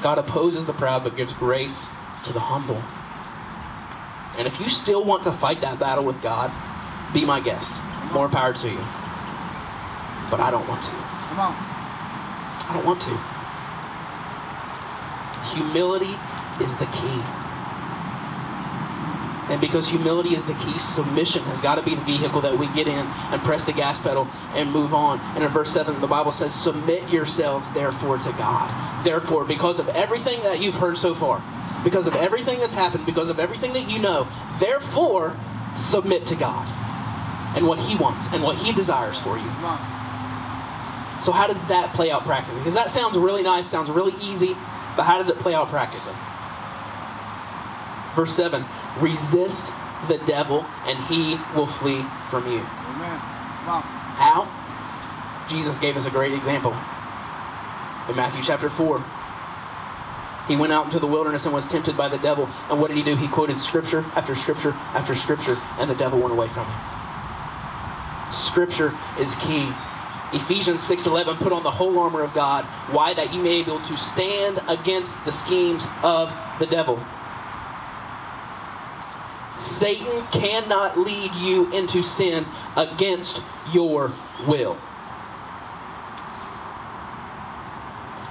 God 0.00 0.16
opposes 0.16 0.64
the 0.64 0.72
proud 0.72 1.04
but 1.04 1.16
gives 1.16 1.34
grace 1.34 1.88
to 2.24 2.32
the 2.32 2.40
humble. 2.40 2.80
And 4.38 4.46
if 4.46 4.60
you 4.60 4.68
still 4.68 5.04
want 5.04 5.24
to 5.24 5.32
fight 5.32 5.60
that 5.60 5.78
battle 5.78 6.04
with 6.04 6.22
God, 6.22 6.52
be 7.12 7.24
my 7.24 7.40
guest. 7.40 7.82
More 8.12 8.28
power 8.28 8.52
to 8.52 8.68
you. 8.68 8.78
But 10.30 10.40
I 10.40 10.50
don't 10.50 10.66
want 10.68 10.82
to. 10.82 10.90
Come 10.90 11.40
on. 11.40 11.54
I 12.68 12.72
don't 12.74 12.84
want 12.84 13.00
to. 13.02 13.16
Humility 15.54 16.14
is 16.62 16.74
the 16.76 16.86
key. 16.86 17.22
And 19.50 19.58
because 19.62 19.88
humility 19.88 20.34
is 20.34 20.44
the 20.44 20.52
key, 20.54 20.78
submission 20.78 21.42
has 21.44 21.60
got 21.62 21.76
to 21.76 21.82
be 21.82 21.94
the 21.94 22.02
vehicle 22.02 22.42
that 22.42 22.58
we 22.58 22.66
get 22.68 22.86
in 22.86 23.06
and 23.06 23.42
press 23.42 23.64
the 23.64 23.72
gas 23.72 23.98
pedal 23.98 24.28
and 24.54 24.70
move 24.70 24.92
on. 24.92 25.18
And 25.34 25.42
in 25.42 25.50
verse 25.50 25.70
7, 25.70 26.02
the 26.02 26.06
Bible 26.06 26.32
says, 26.32 26.54
Submit 26.54 27.08
yourselves 27.08 27.70
therefore 27.70 28.18
to 28.18 28.30
God. 28.32 29.04
Therefore, 29.04 29.46
because 29.46 29.78
of 29.78 29.88
everything 29.88 30.42
that 30.42 30.60
you've 30.60 30.74
heard 30.74 30.98
so 30.98 31.14
far, 31.14 31.42
because 31.82 32.06
of 32.06 32.14
everything 32.16 32.58
that's 32.58 32.74
happened, 32.74 33.06
because 33.06 33.30
of 33.30 33.38
everything 33.38 33.72
that 33.72 33.88
you 33.88 33.98
know, 33.98 34.28
therefore, 34.58 35.34
submit 35.74 36.26
to 36.26 36.34
God 36.34 36.66
and 37.56 37.66
what 37.66 37.78
He 37.78 37.96
wants 37.96 38.32
and 38.32 38.42
what 38.42 38.56
He 38.56 38.72
desires 38.72 39.18
for 39.18 39.38
you. 39.38 39.50
So 41.20 41.32
how 41.32 41.46
does 41.46 41.62
that 41.66 41.92
play 41.94 42.10
out 42.10 42.24
practically? 42.24 42.60
Because 42.60 42.74
that 42.74 42.90
sounds 42.90 43.16
really 43.16 43.42
nice, 43.42 43.66
sounds 43.66 43.90
really 43.90 44.14
easy, 44.22 44.54
but 44.96 45.02
how 45.04 45.18
does 45.18 45.28
it 45.28 45.38
play 45.38 45.54
out 45.54 45.68
practically? 45.68 46.14
Verse 48.14 48.32
7 48.34 48.64
Resist 49.00 49.72
the 50.08 50.18
devil, 50.18 50.64
and 50.86 50.98
he 51.04 51.38
will 51.54 51.66
flee 51.66 52.02
from 52.30 52.46
you. 52.46 52.58
Amen. 52.58 53.18
Come. 53.64 53.82
How? 53.82 55.46
Jesus 55.48 55.78
gave 55.78 55.96
us 55.96 56.06
a 56.06 56.10
great 56.10 56.32
example 56.32 56.72
in 58.08 58.16
Matthew 58.16 58.42
chapter 58.42 58.68
4. 58.68 59.02
He 60.46 60.56
went 60.56 60.72
out 60.72 60.86
into 60.86 60.98
the 60.98 61.06
wilderness 61.06 61.44
and 61.44 61.54
was 61.54 61.66
tempted 61.66 61.96
by 61.96 62.08
the 62.08 62.18
devil. 62.18 62.48
And 62.70 62.80
what 62.80 62.88
did 62.88 62.96
he 62.96 63.02
do? 63.02 63.16
He 63.16 63.28
quoted 63.28 63.58
scripture 63.58 64.04
after 64.14 64.34
scripture 64.34 64.72
after 64.94 65.14
scripture, 65.14 65.56
and 65.78 65.90
the 65.90 65.94
devil 65.94 66.18
went 66.18 66.32
away 66.32 66.48
from 66.48 66.64
him. 66.66 66.97
Scripture 68.30 68.96
is 69.18 69.34
key. 69.36 69.68
Ephesians 70.32 70.82
6:11 70.82 71.38
put 71.38 71.52
on 71.52 71.62
the 71.62 71.70
whole 71.70 71.98
armor 71.98 72.22
of 72.22 72.34
God, 72.34 72.64
why 72.90 73.14
that 73.14 73.32
you 73.32 73.40
may 73.42 73.62
be 73.62 73.70
able 73.70 73.80
to 73.80 73.96
stand 73.96 74.60
against 74.68 75.24
the 75.24 75.32
schemes 75.32 75.86
of 76.02 76.32
the 76.58 76.66
devil. 76.66 77.02
Satan 79.56 80.24
cannot 80.26 80.98
lead 80.98 81.34
you 81.34 81.70
into 81.72 82.02
sin 82.02 82.46
against 82.76 83.42
your 83.72 84.12
will. 84.46 84.76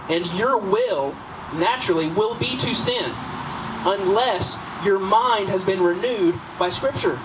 And 0.10 0.26
your 0.36 0.58
will 0.58 1.16
naturally 1.56 2.08
will 2.08 2.36
be 2.36 2.56
to 2.58 2.74
sin 2.74 3.12
unless 3.86 4.56
your 4.86 5.00
mind 5.00 5.50
has 5.50 5.64
been 5.64 5.82
renewed 5.82 6.40
by 6.58 6.70
Scripture. 6.70 7.20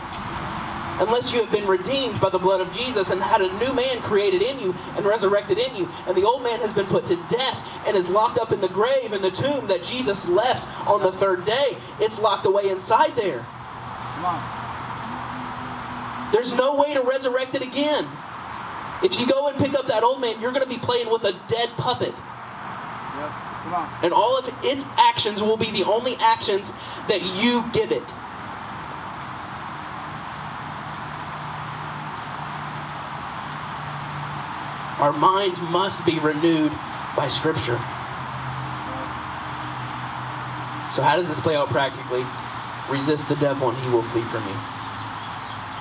Unless 1.03 1.33
you 1.33 1.41
have 1.41 1.51
been 1.51 1.67
redeemed 1.67 2.21
by 2.21 2.31
the 2.31 2.38
blood 2.38 2.61
of 2.61 2.73
Jesus 2.73 3.11
and 3.11 3.21
had 3.21 3.43
a 3.43 3.53
new 3.59 3.73
man 3.73 4.01
created 4.03 4.41
in 4.41 4.61
you 4.61 4.73
and 4.97 5.05
resurrected 5.05 5.59
in 5.59 5.75
you, 5.75 5.88
and 6.07 6.17
the 6.17 6.23
old 6.23 6.45
man 6.45 6.61
has 6.61 6.73
been 6.73 6.87
put 6.87 7.05
to 7.07 7.17
death 7.29 7.69
and 7.88 7.97
is 7.97 8.09
locked 8.09 8.38
up 8.38 8.53
in 8.53 8.61
the 8.61 8.69
grave 8.69 9.12
in 9.12 9.21
the 9.21 9.31
tomb 9.33 9.67
that 9.67 9.83
Jesus 9.83 10.29
left 10.29 10.65
on 10.87 11.03
the 11.03 11.11
third 11.11 11.45
day, 11.45 11.77
it's 11.99 12.21
locked 12.21 12.47
away 12.47 12.69
inside 12.69 13.17
there. 13.17 13.45
Come 14.15 14.27
on. 14.27 14.62
There's 16.33 16.53
no 16.55 16.77
way 16.77 16.95
to 16.95 17.03
resurrect 17.03 17.57
it 17.57 17.62
again. 17.62 18.07
If 19.03 19.19
you 19.19 19.27
go 19.27 19.49
and 19.49 19.59
pick 19.59 19.75
up 19.75 19.87
that 19.87 20.05
old 20.05 20.21
man, 20.21 20.41
you're 20.41 20.53
going 20.53 20.62
to 20.62 20.69
be 20.69 20.79
playing 20.79 21.11
with 21.11 21.25
a 21.25 21.33
dead 21.49 21.71
puppet. 21.77 22.15
Yep. 22.15 23.31
Come 23.65 23.75
on. 23.75 23.93
And 24.05 24.12
all 24.12 24.38
of 24.38 24.49
its 24.62 24.87
actions 24.97 25.43
will 25.43 25.57
be 25.57 25.73
the 25.73 25.83
only 25.83 26.15
actions 26.21 26.73
that 27.09 27.23
you 27.43 27.65
give 27.73 27.91
it. 27.91 28.05
Our 35.03 35.12
minds 35.12 35.61
must 35.61 36.07
be 36.07 36.21
renewed 36.21 36.71
by 37.17 37.27
Scripture. 37.27 37.77
So, 40.93 41.03
how 41.03 41.17
does 41.17 41.27
this 41.27 41.41
play 41.41 41.57
out 41.57 41.71
practically? 41.71 42.25
Resist 42.88 43.29
the 43.29 43.35
devil 43.35 43.71
and 43.71 43.79
he 43.79 43.91
will 43.91 44.05
flee 44.05 44.23
from 44.23 44.47
you. 44.47 44.55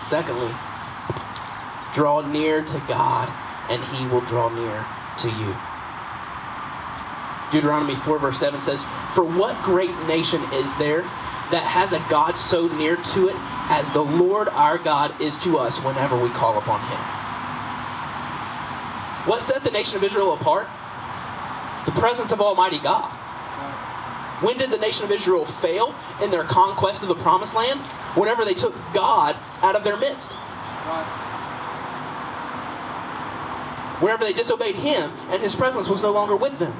Secondly, 0.01 0.51
draw 1.93 2.21
near 2.21 2.63
to 2.63 2.81
God 2.87 3.31
and 3.69 3.83
he 3.93 4.07
will 4.07 4.21
draw 4.21 4.49
near 4.49 4.87
to 5.19 5.29
you. 5.29 5.55
Deuteronomy 7.51 7.93
4, 7.93 8.17
verse 8.17 8.39
7 8.39 8.59
says, 8.59 8.81
For 9.13 9.23
what 9.23 9.61
great 9.61 9.95
nation 10.07 10.41
is 10.51 10.75
there 10.77 11.03
that 11.51 11.61
has 11.61 11.93
a 11.93 12.03
God 12.09 12.39
so 12.39 12.65
near 12.69 12.95
to 12.95 13.29
it 13.29 13.35
as 13.69 13.91
the 13.91 14.01
Lord 14.01 14.49
our 14.49 14.79
God 14.79 15.21
is 15.21 15.37
to 15.43 15.59
us 15.59 15.77
whenever 15.77 16.19
we 16.19 16.29
call 16.29 16.57
upon 16.57 16.81
him? 16.89 17.20
What 19.25 19.41
set 19.41 19.63
the 19.63 19.71
nation 19.71 19.97
of 19.97 20.03
Israel 20.03 20.33
apart? 20.33 20.67
The 21.85 21.91
presence 21.91 22.31
of 22.31 22.41
Almighty 22.41 22.79
God. 22.79 23.09
When 24.41 24.57
did 24.57 24.71
the 24.71 24.77
nation 24.77 25.05
of 25.05 25.11
Israel 25.11 25.45
fail 25.45 25.93
in 26.21 26.31
their 26.31 26.43
conquest 26.43 27.03
of 27.03 27.07
the 27.07 27.15
promised 27.15 27.55
land? 27.55 27.79
Whenever 28.15 28.43
they 28.43 28.55
took 28.55 28.73
God 28.93 29.37
out 29.61 29.75
of 29.75 29.83
their 29.83 29.97
midst. 29.97 30.31
Whenever 34.01 34.23
they 34.23 34.33
disobeyed 34.33 34.75
Him 34.75 35.11
and 35.29 35.41
His 35.41 35.55
presence 35.55 35.87
was 35.87 36.01
no 36.01 36.11
longer 36.11 36.35
with 36.35 36.57
them. 36.57 36.73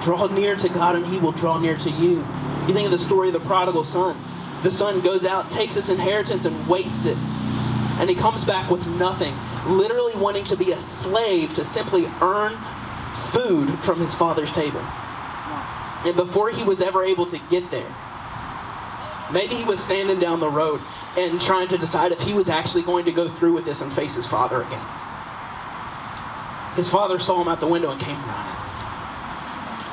Draw 0.00 0.28
near 0.28 0.56
to 0.56 0.68
God 0.70 0.96
and 0.96 1.04
He 1.04 1.18
will 1.18 1.32
draw 1.32 1.58
near 1.58 1.76
to 1.76 1.90
you. 1.90 2.24
You 2.66 2.72
think 2.72 2.86
of 2.86 2.92
the 2.92 2.98
story 2.98 3.28
of 3.28 3.34
the 3.34 3.40
prodigal 3.40 3.84
son. 3.84 4.16
The 4.62 4.70
son 4.70 5.00
goes 5.00 5.24
out, 5.24 5.50
takes 5.50 5.74
his 5.74 5.90
inheritance, 5.90 6.44
and 6.46 6.66
wastes 6.66 7.04
it. 7.04 7.18
And 7.98 8.10
he 8.10 8.14
comes 8.14 8.44
back 8.44 8.70
with 8.70 8.86
nothing, 8.86 9.34
literally 9.66 10.14
wanting 10.14 10.44
to 10.44 10.56
be 10.56 10.72
a 10.72 10.78
slave 10.78 11.54
to 11.54 11.64
simply 11.64 12.06
earn 12.20 12.56
food 13.32 13.78
from 13.78 13.98
his 13.98 14.14
father's 14.14 14.52
table. 14.52 14.82
And 16.04 16.14
before 16.14 16.50
he 16.50 16.62
was 16.62 16.80
ever 16.80 17.02
able 17.02 17.26
to 17.26 17.38
get 17.50 17.70
there, 17.70 17.94
maybe 19.32 19.56
he 19.56 19.64
was 19.64 19.82
standing 19.82 20.20
down 20.20 20.40
the 20.40 20.50
road 20.50 20.80
and 21.16 21.40
trying 21.40 21.68
to 21.68 21.78
decide 21.78 22.12
if 22.12 22.20
he 22.20 22.34
was 22.34 22.48
actually 22.48 22.82
going 22.82 23.06
to 23.06 23.12
go 23.12 23.28
through 23.28 23.54
with 23.54 23.64
this 23.64 23.80
and 23.80 23.90
face 23.92 24.14
his 24.14 24.26
father 24.26 24.62
again. 24.62 24.84
His 26.74 26.90
father 26.90 27.18
saw 27.18 27.40
him 27.40 27.48
out 27.48 27.60
the 27.60 27.66
window 27.66 27.90
and 27.90 28.00
came 28.00 28.22
running. 28.26 28.45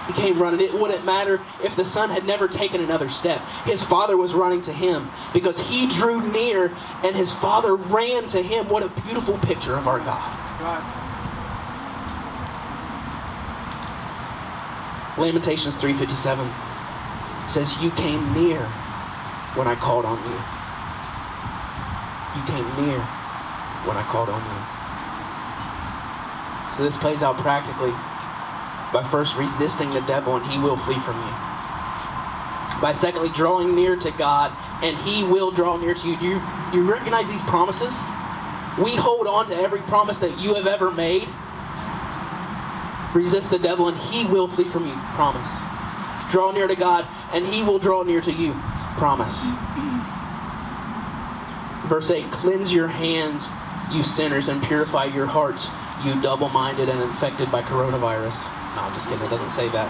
He 0.07 0.13
came 0.13 0.41
running. 0.41 0.59
It 0.59 0.73
wouldn't 0.73 1.05
matter 1.05 1.39
if 1.63 1.75
the 1.75 1.85
son 1.85 2.09
had 2.09 2.25
never 2.25 2.47
taken 2.47 2.81
another 2.81 3.07
step. 3.07 3.41
His 3.65 3.81
father 3.81 4.17
was 4.17 4.33
running 4.33 4.61
to 4.63 4.73
him 4.73 5.09
because 5.33 5.69
he 5.69 5.87
drew 5.87 6.21
near 6.31 6.73
and 7.03 7.15
his 7.15 7.31
father 7.31 7.75
ran 7.75 8.25
to 8.27 8.41
him. 8.41 8.67
What 8.67 8.83
a 8.83 8.89
beautiful 8.89 9.37
picture 9.37 9.75
of 9.75 9.87
our 9.87 9.99
God. 9.99 10.61
Right. 10.61 10.99
Lamentations 15.17 15.77
3:57 15.77 16.49
says 17.47 17.77
you 17.81 17.91
came 17.91 18.33
near 18.33 18.59
when 19.55 19.67
I 19.67 19.75
called 19.75 20.05
on 20.05 20.17
you. 20.25 20.39
You 22.35 22.43
came 22.47 22.65
near 22.83 22.99
when 23.85 23.95
I 23.95 24.03
called 24.03 24.29
on 24.29 24.41
you. 24.41 24.57
So 26.73 26.83
this 26.83 26.97
plays 26.97 27.21
out 27.21 27.37
practically 27.37 27.93
by 28.93 29.03
first 29.03 29.35
resisting 29.35 29.89
the 29.91 30.01
devil 30.01 30.35
and 30.35 30.45
he 30.45 30.59
will 30.59 30.77
flee 30.77 30.99
from 30.99 31.17
you. 31.17 31.33
By 32.79 32.93
secondly 32.93 33.29
drawing 33.29 33.75
near 33.75 33.95
to 33.97 34.11
God 34.11 34.55
and 34.83 34.95
he 34.97 35.23
will 35.23 35.51
draw 35.51 35.77
near 35.77 35.95
to 35.95 36.07
you. 36.07 36.17
Do 36.17 36.27
you, 36.27 36.41
you 36.73 36.89
recognize 36.89 37.27
these 37.27 37.41
promises? 37.41 38.03
We 38.77 38.95
hold 38.95 39.27
on 39.27 39.47
to 39.47 39.55
every 39.55 39.81
promise 39.81 40.19
that 40.19 40.37
you 40.37 40.53
have 40.53 40.67
ever 40.67 40.91
made. 40.91 41.27
Resist 43.13 43.49
the 43.49 43.59
devil 43.59 43.87
and 43.87 43.97
he 43.97 44.25
will 44.25 44.47
flee 44.47 44.67
from 44.67 44.87
you. 44.87 44.93
Promise. 45.13 45.63
Draw 46.31 46.51
near 46.51 46.67
to 46.67 46.75
God 46.75 47.07
and 47.33 47.45
he 47.45 47.63
will 47.63 47.79
draw 47.79 48.03
near 48.03 48.21
to 48.21 48.31
you. 48.31 48.53
Promise. 48.97 49.51
Verse 51.87 52.09
8 52.09 52.31
Cleanse 52.31 52.71
your 52.71 52.87
hands, 52.87 53.49
you 53.91 54.03
sinners, 54.03 54.47
and 54.47 54.61
purify 54.63 55.05
your 55.05 55.25
hearts, 55.25 55.69
you 56.03 56.19
double 56.21 56.49
minded 56.49 56.89
and 56.89 57.01
infected 57.01 57.51
by 57.51 57.61
coronavirus. 57.61 58.51
No, 58.75 58.81
I'm 58.81 58.93
just 58.93 59.07
kidding. 59.07 59.25
It 59.25 59.29
doesn't 59.29 59.51
say 59.51 59.69
that. 59.69 59.89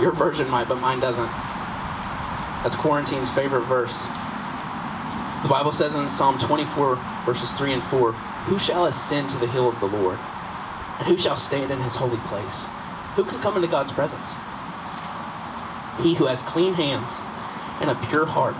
Your 0.00 0.12
version 0.12 0.48
might, 0.48 0.68
but 0.68 0.80
mine 0.80 1.00
doesn't. 1.00 1.30
That's 2.62 2.76
quarantine's 2.76 3.30
favorite 3.30 3.66
verse. 3.66 4.06
The 5.42 5.48
Bible 5.48 5.72
says 5.72 5.94
in 5.94 6.08
Psalm 6.08 6.38
24, 6.38 6.96
verses 7.24 7.52
3 7.52 7.74
and 7.74 7.82
4 7.82 8.12
Who 8.12 8.58
shall 8.58 8.86
ascend 8.86 9.30
to 9.30 9.38
the 9.38 9.46
hill 9.46 9.68
of 9.68 9.78
the 9.80 9.86
Lord? 9.86 10.18
And 10.98 11.06
who 11.06 11.16
shall 11.16 11.36
stand 11.36 11.70
in 11.70 11.80
his 11.80 11.94
holy 11.94 12.18
place? 12.28 12.66
Who 13.14 13.24
can 13.24 13.40
come 13.40 13.56
into 13.56 13.68
God's 13.68 13.92
presence? 13.92 14.32
He 16.02 16.14
who 16.14 16.26
has 16.26 16.42
clean 16.42 16.74
hands 16.74 17.20
and 17.80 17.90
a 17.90 17.94
pure 18.08 18.26
heart, 18.26 18.56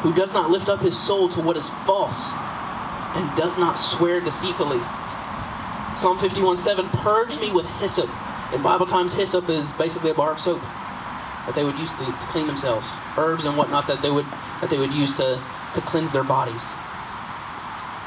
who 0.00 0.14
does 0.14 0.32
not 0.32 0.50
lift 0.50 0.68
up 0.68 0.80
his 0.80 0.98
soul 0.98 1.28
to 1.30 1.40
what 1.40 1.56
is 1.56 1.70
false 1.70 2.30
and 3.14 3.36
does 3.36 3.58
not 3.58 3.78
swear 3.78 4.20
deceitfully. 4.20 4.80
Psalm 5.94 6.18
51 6.18 6.56
7 6.56 6.88
Purge 6.88 7.38
me 7.38 7.52
with 7.52 7.66
hyssop. 7.78 8.10
In 8.52 8.62
Bible 8.62 8.84
times, 8.84 9.14
hyssop 9.14 9.48
is 9.48 9.70
basically 9.72 10.10
a 10.10 10.14
bar 10.14 10.32
of 10.32 10.40
soap 10.40 10.60
that 10.60 11.54
they 11.54 11.62
would 11.62 11.78
use 11.78 11.92
to, 11.92 12.04
to 12.04 12.26
clean 12.28 12.48
themselves, 12.48 12.90
herbs 13.16 13.44
and 13.44 13.56
whatnot 13.56 13.86
that 13.86 14.02
they 14.02 14.10
would 14.10 14.24
that 14.60 14.70
they 14.70 14.78
would 14.78 14.92
use 14.92 15.14
to, 15.14 15.40
to 15.72 15.80
cleanse 15.82 16.10
their 16.10 16.24
bodies. 16.24 16.72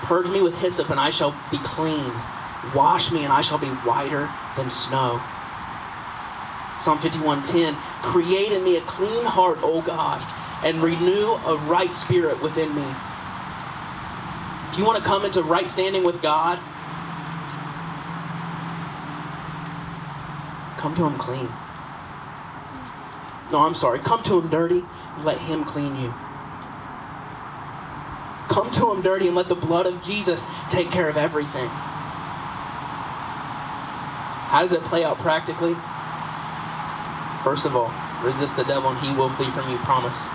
Purge 0.04 0.30
me 0.30 0.42
with 0.42 0.60
hyssop, 0.60 0.90
and 0.90 1.00
I 1.00 1.12
shall 1.12 1.32
be 1.50 1.58
clean. 1.60 2.12
Wash 2.76 3.10
me, 3.10 3.24
and 3.24 3.32
I 3.32 3.40
shall 3.40 3.58
be 3.58 3.68
whiter 3.68 4.30
than 4.58 4.70
snow. 4.70 5.22
Psalm 6.78 6.98
51:10 7.00 7.74
Create 8.04 8.52
in 8.52 8.66
me 8.66 8.76
a 8.76 8.82
clean 8.82 9.24
heart, 9.24 9.60
O 9.64 9.82
God, 9.82 10.22
and 10.62 10.84
renew 10.84 11.32
a 11.46 11.56
right 11.68 11.94
spirit 11.94 12.42
within 12.42 12.76
me. 12.76 12.86
If 14.72 14.78
you 14.78 14.84
want 14.84 14.98
to 14.98 15.04
come 15.04 15.24
into 15.24 15.42
right 15.42 15.70
standing 15.70 16.04
with 16.04 16.22
God, 16.22 16.60
come 20.78 20.96
to 20.96 21.06
him 21.06 21.18
clean. 21.18 21.50
No, 23.52 23.66
I'm 23.66 23.74
sorry. 23.74 24.00
Come 24.00 24.24
to 24.24 24.40
him 24.40 24.50
dirty 24.50 24.84
and 25.16 25.26
let 25.26 25.38
him 25.40 25.64
clean 25.64 25.96
you. 26.00 26.14
Come 28.50 28.72
to 28.72 28.92
him 28.92 29.02
dirty 29.02 29.28
and 29.28 29.36
let 29.36 29.48
the 29.48 29.56
blood 29.56 29.86
of 29.86 30.02
Jesus 30.02 30.46
take 30.70 30.92
care 30.92 31.10
of 31.10 31.18
everything. 31.18 31.70
How 34.48 34.62
does 34.62 34.72
it 34.72 34.84
play 34.84 35.04
out 35.04 35.20
practically? 35.20 35.76
First 37.44 37.66
of 37.66 37.76
all, 37.76 37.94
resist 38.24 38.56
the 38.56 38.64
devil 38.64 38.90
and 38.90 39.00
he 39.00 39.14
will 39.14 39.30
flee 39.30 39.50
from 39.50 39.70
you. 39.70 39.78
Promise. 39.80 40.28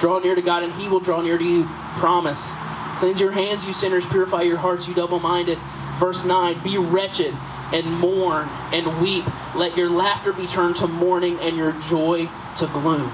Draw 0.00 0.20
near 0.20 0.34
to 0.34 0.42
God 0.42 0.62
and 0.62 0.72
he 0.72 0.88
will 0.88 1.00
draw 1.00 1.20
near 1.20 1.38
to 1.38 1.44
you. 1.44 1.68
Promise. 1.96 2.54
Cleanse 2.96 3.20
your 3.20 3.32
hands, 3.32 3.64
you 3.66 3.72
sinners. 3.72 4.06
Purify 4.06 4.42
your 4.42 4.58
hearts, 4.58 4.86
you 4.86 4.94
double 4.94 5.18
minded. 5.18 5.58
Verse 5.98 6.24
9 6.24 6.60
Be 6.62 6.78
wretched 6.78 7.34
and 7.74 7.90
mourn 7.98 8.48
and 8.72 9.02
weep. 9.02 9.24
Let 9.54 9.76
your 9.76 9.90
laughter 9.90 10.32
be 10.32 10.46
turned 10.46 10.76
to 10.76 10.86
mourning 10.86 11.38
and 11.40 11.56
your 11.56 11.72
joy 11.72 12.30
to 12.56 12.66
gloom. 12.68 13.10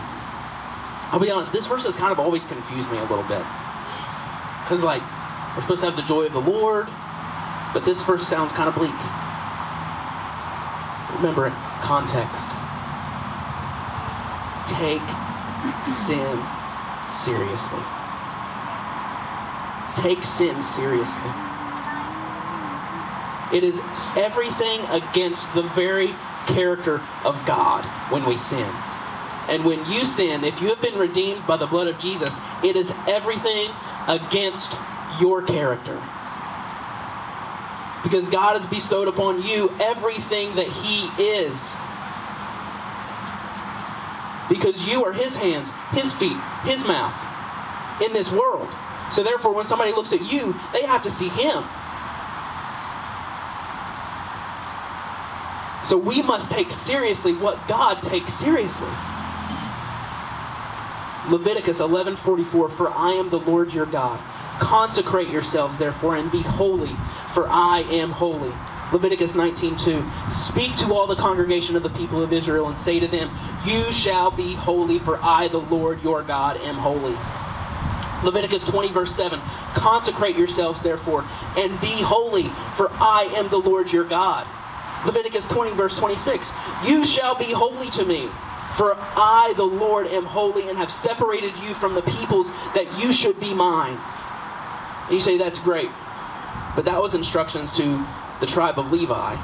I'll 1.10 1.18
be 1.18 1.30
honest, 1.30 1.52
this 1.52 1.66
verse 1.66 1.86
has 1.86 1.96
kind 1.96 2.12
of 2.12 2.20
always 2.20 2.44
confused 2.44 2.90
me 2.92 2.98
a 2.98 3.02
little 3.02 3.24
bit. 3.24 3.42
Because, 4.62 4.84
like, 4.84 5.02
we're 5.56 5.62
supposed 5.62 5.80
to 5.80 5.86
have 5.86 5.96
the 5.96 6.02
joy 6.02 6.26
of 6.26 6.32
the 6.32 6.40
Lord, 6.40 6.88
but 7.72 7.84
this 7.84 8.04
verse 8.04 8.26
sounds 8.28 8.52
kind 8.52 8.68
of 8.68 8.74
bleak. 8.76 8.94
Remember 11.16 11.50
context. 11.80 12.48
Take 14.68 15.02
sin 15.84 16.38
seriously. 17.10 17.82
Take 19.96 20.22
sin 20.22 20.62
seriously. 20.62 21.49
It 23.52 23.64
is 23.64 23.80
everything 24.16 24.80
against 24.90 25.52
the 25.54 25.62
very 25.62 26.14
character 26.46 27.02
of 27.24 27.44
God 27.46 27.84
when 28.12 28.24
we 28.24 28.36
sin. 28.36 28.70
And 29.48 29.64
when 29.64 29.84
you 29.90 30.04
sin, 30.04 30.44
if 30.44 30.60
you 30.62 30.68
have 30.68 30.80
been 30.80 30.96
redeemed 30.96 31.44
by 31.46 31.56
the 31.56 31.66
blood 31.66 31.88
of 31.88 31.98
Jesus, 31.98 32.38
it 32.62 32.76
is 32.76 32.92
everything 33.08 33.70
against 34.06 34.76
your 35.20 35.42
character. 35.42 36.00
Because 38.04 38.28
God 38.28 38.54
has 38.54 38.64
bestowed 38.64 39.08
upon 39.08 39.42
you 39.42 39.74
everything 39.80 40.54
that 40.54 40.68
He 40.68 41.10
is. 41.22 41.74
Because 44.48 44.86
you 44.88 45.04
are 45.04 45.12
His 45.12 45.34
hands, 45.34 45.72
His 45.90 46.12
feet, 46.12 46.36
His 46.62 46.86
mouth 46.86 47.14
in 48.00 48.12
this 48.12 48.30
world. 48.30 48.68
So 49.10 49.24
therefore, 49.24 49.52
when 49.52 49.66
somebody 49.66 49.92
looks 49.92 50.12
at 50.12 50.32
you, 50.32 50.54
they 50.72 50.82
have 50.82 51.02
to 51.02 51.10
see 51.10 51.28
Him. 51.28 51.64
So 55.90 55.98
we 55.98 56.22
must 56.22 56.52
take 56.52 56.70
seriously 56.70 57.32
what 57.32 57.66
God 57.66 58.00
takes 58.00 58.32
seriously. 58.32 58.86
Leviticus 61.28 61.80
11:44 61.80 62.70
For 62.70 62.92
I 62.92 63.14
am 63.14 63.28
the 63.28 63.40
Lord 63.40 63.74
your 63.74 63.86
God. 63.86 64.20
Consecrate 64.60 65.30
yourselves 65.30 65.78
therefore 65.78 66.14
and 66.14 66.30
be 66.30 66.42
holy, 66.42 66.94
for 67.34 67.48
I 67.50 67.80
am 67.90 68.12
holy. 68.12 68.52
Leviticus 68.92 69.32
19:2 69.32 70.04
Speak 70.30 70.76
to 70.76 70.94
all 70.94 71.08
the 71.08 71.16
congregation 71.16 71.74
of 71.74 71.82
the 71.82 71.90
people 71.90 72.22
of 72.22 72.32
Israel 72.32 72.68
and 72.68 72.76
say 72.76 73.00
to 73.00 73.08
them, 73.08 73.28
You 73.66 73.90
shall 73.90 74.30
be 74.30 74.54
holy, 74.54 75.00
for 75.00 75.18
I, 75.20 75.48
the 75.48 75.58
Lord 75.58 76.04
your 76.04 76.22
God, 76.22 76.56
am 76.58 76.76
holy. 76.76 77.16
Leviticus 78.22 78.62
20, 78.62 78.92
verse 78.92 79.12
7 79.12 79.40
Consecrate 79.74 80.36
yourselves, 80.36 80.82
therefore, 80.82 81.24
and 81.56 81.80
be 81.80 82.00
holy, 82.00 82.48
for 82.76 82.92
I 83.00 83.28
am 83.34 83.48
the 83.48 83.58
Lord 83.58 83.92
your 83.92 84.04
God. 84.04 84.46
Leviticus 85.06 85.44
20, 85.46 85.72
verse 85.72 85.98
26 85.98 86.52
You 86.86 87.04
shall 87.04 87.34
be 87.34 87.52
holy 87.52 87.90
to 87.90 88.04
me, 88.04 88.28
for 88.76 88.96
I, 88.98 89.54
the 89.56 89.64
Lord, 89.64 90.06
am 90.08 90.24
holy 90.24 90.68
and 90.68 90.76
have 90.78 90.90
separated 90.90 91.56
you 91.58 91.74
from 91.74 91.94
the 91.94 92.02
peoples 92.02 92.50
that 92.74 92.86
you 92.98 93.12
should 93.12 93.40
be 93.40 93.54
mine. 93.54 93.98
And 95.04 95.12
you 95.12 95.20
say, 95.20 95.38
That's 95.38 95.58
great. 95.58 95.90
But 96.76 96.84
that 96.84 97.00
was 97.00 97.14
instructions 97.14 97.76
to 97.76 98.04
the 98.40 98.46
tribe 98.46 98.78
of 98.78 98.92
Levi 98.92 99.36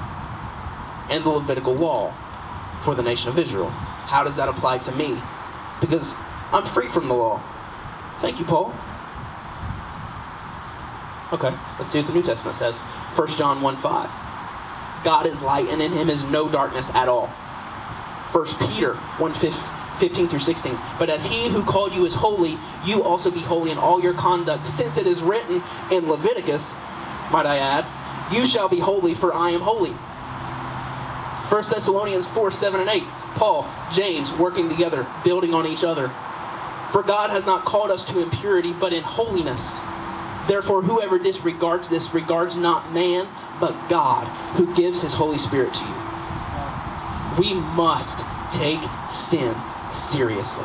and 1.11 1.25
the 1.25 1.31
Levitical 1.31 1.75
law 1.75 2.13
for 2.83 2.95
the 2.95 3.03
nation 3.03 3.31
of 3.31 3.39
Israel. 3.39 3.71
How 3.71 4.23
does 4.23 4.37
that 4.37 4.49
apply 4.49 4.79
to 4.79 4.93
me? 4.93 5.19
Because 5.81 6.15
I'm 6.53 6.65
free 6.65 6.89
from 6.89 7.09
the 7.09 7.15
law. 7.15 7.43
Thank 8.19 8.39
you, 8.39 8.45
Paul. 8.45 8.75
Okay, 11.33 11.53
let's 11.79 11.91
see 11.91 11.99
what 11.99 12.07
the 12.07 12.15
New 12.15 12.23
Testament 12.23 12.55
says. 12.55 12.79
1 12.79 13.29
John 13.29 13.61
1 13.61 13.77
5. 13.77 14.26
God 15.07 15.29
is 15.29 15.41
light, 15.41 15.69
and 15.69 15.81
in 15.81 15.93
him 15.93 16.11
is 16.11 16.25
no 16.25 16.49
darkness 16.49 16.91
at 16.91 17.07
all. 17.07 17.29
1 18.33 18.45
Peter 18.69 18.95
1 18.95 19.35
15 19.35 20.27
through 20.27 20.41
16. 20.41 20.77
But 20.99 21.09
as 21.11 21.27
he 21.27 21.49
who 21.49 21.63
called 21.63 21.95
you 21.95 22.05
is 22.07 22.15
holy, 22.15 22.59
you 22.85 23.05
also 23.05 23.31
be 23.31 23.39
holy 23.39 23.71
in 23.71 23.79
all 23.79 24.03
your 24.03 24.15
conduct, 24.15 24.67
since 24.67 24.99
it 24.99 25.07
is 25.07 25.23
written 25.23 25.63
in 25.93 26.09
Leviticus, 26.09 26.75
might 27.31 27.47
I 27.47 27.59
add, 27.59 27.87
you 28.35 28.45
shall 28.45 28.69
be 28.69 28.81
holy, 28.81 29.15
for 29.15 29.33
I 29.33 29.51
am 29.51 29.61
holy. 29.61 29.93
1 29.93 31.63
Thessalonians 31.71 32.27
4 32.27 32.51
7 32.51 32.81
and 32.81 32.91
8. 32.91 33.05
Paul, 33.37 33.73
James 33.93 34.33
working 34.33 34.69
together, 34.69 35.07
building 35.23 35.55
on 35.55 35.69
each 35.69 35.85
other. 35.85 36.09
For 36.91 37.05
God 37.05 37.31
has 37.31 37.47
not 37.47 37.65
called 37.65 37.93
us 37.93 38.03
to 38.07 38.21
impurity, 38.21 38.73
but 38.73 38.93
in 38.93 39.05
holiness. 39.05 39.83
Therefore, 40.47 40.83
whoever 40.83 41.19
disregards 41.19 41.89
this 41.89 42.15
regards 42.15 42.57
not 42.57 42.93
man, 42.93 43.29
but 43.61 43.89
God, 43.89 44.27
who 44.57 44.75
gives 44.75 45.03
his 45.03 45.15
Holy 45.15 45.39
Spirit 45.39 45.75
to 45.75 45.85
you. 45.85 45.95
We 47.39 47.55
must 47.55 48.25
take 48.53 48.81
sin 49.11 49.55
seriously. 49.91 50.65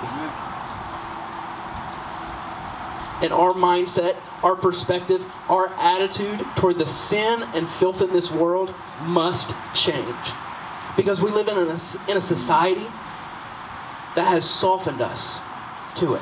And 3.22 3.32
our 3.34 3.54
mindset, 3.54 4.16
our 4.44 4.56
perspective, 4.56 5.26
our 5.50 5.68
attitude 5.76 6.44
toward 6.56 6.78
the 6.78 6.88
sin 6.88 7.44
and 7.54 7.68
filth 7.68 8.02
in 8.02 8.12
this 8.12 8.32
world 8.32 8.74
must 9.04 9.54
change. 9.74 10.16
Because 10.98 11.22
we 11.22 11.30
live 11.30 11.48
in 11.48 11.58
a, 11.58 12.12
in 12.12 12.18
a 12.18 12.22
society 12.22 12.86
that 14.16 14.28
has 14.28 14.48
softened 14.48 15.02
us 15.02 15.42
to 15.96 16.16
it. 16.16 16.22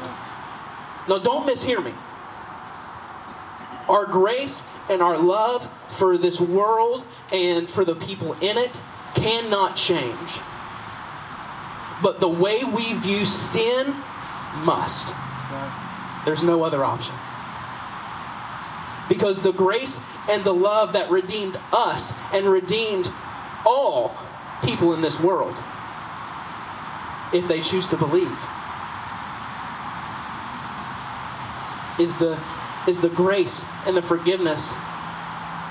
Now, 1.07 1.17
don't 1.19 1.47
mishear 1.47 1.83
me. 1.83 1.93
Our 3.89 4.05
grace 4.05 4.63
and 4.87 5.01
our 5.01 5.17
love 5.17 5.69
for 5.89 6.17
this 6.17 6.39
world 6.39 7.03
and 7.33 7.69
for 7.69 7.83
the 7.83 7.95
people 7.95 8.33
in 8.33 8.57
it 8.57 8.79
cannot 9.15 9.75
change. 9.75 10.39
But 12.01 12.19
the 12.19 12.29
way 12.29 12.63
we 12.63 12.93
view 12.93 13.25
sin 13.25 13.95
must. 14.63 15.13
There's 16.25 16.43
no 16.43 16.63
other 16.63 16.83
option. 16.85 17.13
Because 19.09 19.41
the 19.41 19.51
grace 19.51 19.99
and 20.29 20.43
the 20.43 20.53
love 20.53 20.93
that 20.93 21.09
redeemed 21.09 21.59
us 21.73 22.13
and 22.31 22.45
redeemed 22.45 23.11
all 23.65 24.15
people 24.63 24.93
in 24.93 25.01
this 25.01 25.19
world, 25.19 25.55
if 27.33 27.47
they 27.47 27.61
choose 27.61 27.87
to 27.87 27.97
believe, 27.97 28.39
is 31.99 32.15
the, 32.15 32.39
is 32.89 32.99
the 32.99 33.09
grace 33.09 33.63
and 33.85 33.95
the 33.95 34.01
forgiveness 34.01 34.71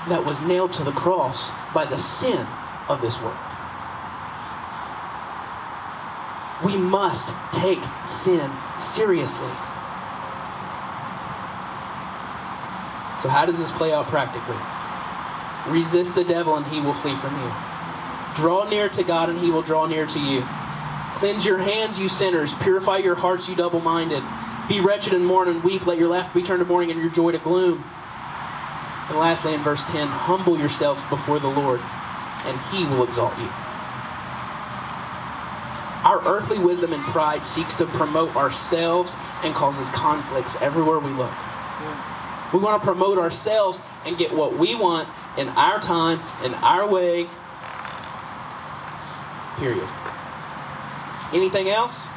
that 0.07 0.23
was 0.25 0.41
nailed 0.41 0.71
to 0.73 0.83
the 0.83 0.91
cross 0.93 1.51
by 1.73 1.85
the 1.85 1.97
sin 1.97 2.47
of 2.87 3.01
this 3.01 3.21
world. 3.21 3.37
We 6.65 6.75
must 6.77 7.29
take 7.51 7.79
sin 8.05 8.49
seriously. 8.77 9.51
So, 13.17 13.27
how 13.27 13.45
does 13.45 13.57
this 13.57 13.71
play 13.71 13.91
out 13.91 14.07
practically? 14.07 14.57
Resist 15.67 16.15
the 16.15 16.23
devil 16.23 16.55
and 16.55 16.65
he 16.67 16.79
will 16.79 16.93
flee 16.93 17.15
from 17.15 17.35
you. 17.41 17.51
Draw 18.35 18.69
near 18.69 18.87
to 18.89 19.03
God 19.03 19.29
and 19.29 19.37
he 19.39 19.51
will 19.51 19.61
draw 19.61 19.85
near 19.85 20.05
to 20.05 20.19
you. 20.19 20.41
Cleanse 21.15 21.45
your 21.45 21.57
hands, 21.57 21.99
you 21.99 22.07
sinners. 22.07 22.53
Purify 22.55 22.97
your 22.97 23.15
hearts, 23.15 23.49
you 23.49 23.55
double 23.55 23.81
minded. 23.81 24.23
Be 24.69 24.79
wretched 24.79 25.13
and 25.13 25.25
mourn 25.25 25.47
and 25.47 25.63
weep. 25.63 25.87
Let 25.87 25.97
your 25.97 26.09
laughter 26.09 26.39
be 26.39 26.45
turned 26.45 26.59
to 26.59 26.65
mourning 26.65 26.91
and 26.91 27.01
your 27.01 27.09
joy 27.09 27.31
to 27.31 27.39
gloom. 27.39 27.83
And 29.09 29.17
lastly, 29.17 29.55
in 29.55 29.61
verse 29.61 29.83
10, 29.85 30.07
humble 30.07 30.59
yourselves 30.59 31.01
before 31.09 31.39
the 31.39 31.49
Lord, 31.49 31.81
and 32.45 32.59
he 32.71 32.85
will 32.85 33.03
exalt 33.03 33.35
you. 33.39 33.49
Our 36.05 36.21
earthly 36.27 36.59
wisdom 36.59 36.93
and 36.93 37.01
pride 37.05 37.43
seeks 37.43 37.75
to 37.77 37.87
promote 37.87 38.35
ourselves 38.35 39.15
and 39.43 39.55
causes 39.55 39.89
conflicts 39.89 40.55
everywhere 40.61 40.99
we 40.99 41.09
look. 41.09 41.33
We 42.53 42.59
want 42.59 42.81
to 42.81 42.85
promote 42.85 43.17
ourselves 43.17 43.81
and 44.05 44.17
get 44.17 44.31
what 44.33 44.55
we 44.55 44.75
want 44.75 45.09
in 45.37 45.49
our 45.49 45.79
time, 45.79 46.19
in 46.43 46.53
our 46.53 46.87
way. 46.87 47.27
Period. 49.57 49.89
Anything 51.33 51.69
else? 51.69 52.07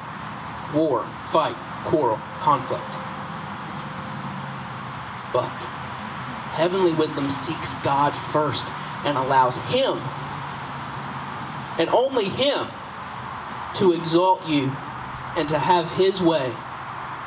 War, 0.75 1.07
fight, 1.25 1.57
quarrel, 1.85 2.21
conflict. 2.41 2.85
But 5.33 5.49
heavenly 6.53 6.93
wisdom 6.93 7.31
seeks 7.31 7.75
God 7.83 8.11
first 8.11 8.69
and 9.05 9.17
allows 9.17 9.57
Him, 9.73 9.99
and 11.79 11.89
only 11.91 12.27
Him, 12.27 12.69
to 13.77 13.93
exalt 13.93 14.47
you 14.47 14.67
and 15.37 15.49
to 15.49 15.59
have 15.59 15.91
His 15.93 16.23
way 16.23 16.53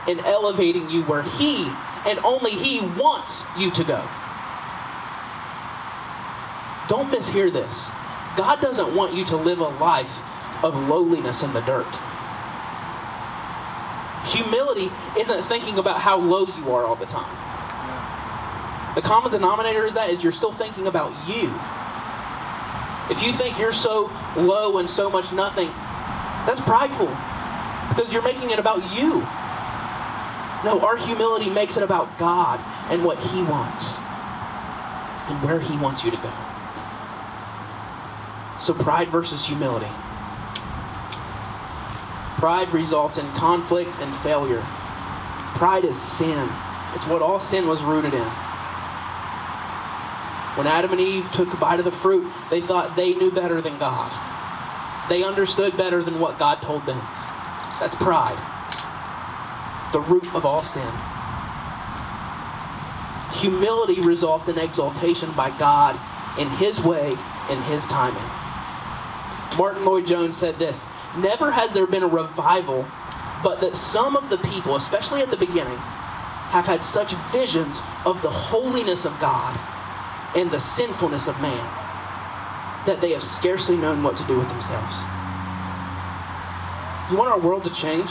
in 0.08 0.20
elevating 0.20 0.89
you 0.89 1.03
where 1.03 1.24
He 1.24 1.72
and 2.06 2.20
only 2.20 2.51
He 2.51 2.82
wants 2.82 3.43
you 3.58 3.72
to 3.72 3.84
go. 3.84 4.08
Don't 6.88 7.10
mishear 7.10 7.51
this. 7.51 7.89
God 8.38 8.62
doesn't 8.62 8.95
want 8.95 9.16
you 9.16 9.26
to 9.26 9.38
live 9.38 9.60
a 9.60 9.70
life 9.70 10.22
of 10.64 10.76
lowliness 10.88 11.41
in 11.41 11.53
the 11.53 11.62
dirt. 11.62 11.88
Humility 14.28 14.91
isn't 15.19 15.43
thinking 15.43 15.78
about 15.78 15.99
how 15.99 16.17
low 16.17 16.47
you 16.47 16.73
are 16.73 16.86
all 16.86 16.95
the 16.95 17.05
time. 17.05 17.30
The 18.95 19.01
common 19.01 19.32
denominator 19.32 19.86
is 19.86 19.93
that 19.93 20.09
is 20.09 20.23
you're 20.23 20.32
still 20.32 20.53
thinking 20.53 20.88
about 20.88 21.11
you. 21.28 21.53
If 23.09 23.21
you 23.21 23.34
think 23.34 23.59
you're 23.59 23.73
so 23.73 24.11
low 24.36 24.78
and 24.78 24.89
so 24.89 25.09
much 25.09 25.32
nothing, 25.34 25.67
that's 26.47 26.61
prideful 26.61 27.09
because 27.89 28.13
you're 28.13 28.23
making 28.23 28.51
it 28.51 28.59
about 28.59 28.93
you. 28.93 29.19
No, 30.63 30.80
our 30.82 30.97
humility 30.97 31.49
makes 31.49 31.78
it 31.78 31.84
about 31.84 32.17
God 32.17 32.59
and 32.89 33.03
what 33.03 33.19
He 33.19 33.43
wants 33.43 33.99
and 35.30 35.43
where 35.43 35.59
He 35.59 35.78
wants 35.78 36.03
you 36.03 36.11
to 36.11 36.17
go. 36.17 36.34
So, 38.59 38.73
pride 38.73 39.09
versus 39.09 39.45
humility. 39.45 39.91
Pride 42.45 42.71
results 42.73 43.17
in 43.17 43.25
conflict 43.31 43.97
and 44.01 44.15
failure. 44.17 44.63
Pride 45.55 45.83
is 45.83 45.99
sin, 45.99 46.47
it's 46.93 47.07
what 47.07 47.23
all 47.23 47.39
sin 47.39 47.67
was 47.67 47.81
rooted 47.81 48.13
in. 48.13 48.27
When 50.53 50.67
Adam 50.67 50.91
and 50.91 51.01
Eve 51.01 51.31
took 51.31 51.51
a 51.51 51.57
bite 51.57 51.79
of 51.79 51.85
the 51.85 51.91
fruit, 51.91 52.31
they 52.51 52.61
thought 52.61 52.95
they 52.95 53.15
knew 53.15 53.31
better 53.31 53.61
than 53.61 53.79
God. 53.79 54.11
They 55.09 55.23
understood 55.23 55.75
better 55.75 56.03
than 56.03 56.19
what 56.19 56.37
God 56.37 56.61
told 56.61 56.85
them. 56.85 56.99
That's 57.79 57.95
pride. 57.95 58.37
It's 59.81 59.89
the 59.89 60.01
root 60.01 60.31
of 60.35 60.45
all 60.45 60.61
sin. 60.61 60.93
Humility 63.41 64.01
results 64.01 64.49
in 64.49 64.59
exaltation 64.59 65.31
by 65.31 65.49
God 65.57 65.99
in 66.37 66.47
His 66.47 66.79
way, 66.79 67.09
in 67.49 67.59
His 67.63 67.87
timing. 67.87 68.29
Martyn 69.57 69.83
Lloyd-Jones 69.83 70.37
said 70.37 70.59
this 70.59 70.85
Never 71.18 71.51
has 71.51 71.72
there 71.72 71.88
been 71.88 72.03
a 72.03 72.07
revival, 72.07 72.86
but 73.43 73.61
that 73.61 73.76
some 73.76 74.16
of 74.16 74.30
the 74.30 74.38
people, 74.38 74.76
especially 74.76 75.22
at 75.22 75.32
the 75.32 75.38
beginning, 75.38 75.78
have 76.49 76.66
had 76.66 76.82
such 76.82 77.13
visions 77.32 77.82
of 78.05 78.22
the 78.22 78.30
holiness 78.30 79.05
of 79.05 79.18
God 79.20 79.57
and 80.36 80.51
the 80.51 80.59
sinfulness 80.59 81.28
of 81.28 81.39
man 81.41 81.66
that 82.86 82.99
they 83.01 83.11
have 83.11 83.24
scarcely 83.24 83.76
known 83.76 84.03
what 84.03 84.16
to 84.18 84.24
do 84.26 84.38
with 84.38 84.47
themselves. 84.49 84.97
You 87.09 87.18
want 87.18 87.30
our 87.30 87.39
world 87.39 87.63
to 87.63 87.70
change? 87.74 88.09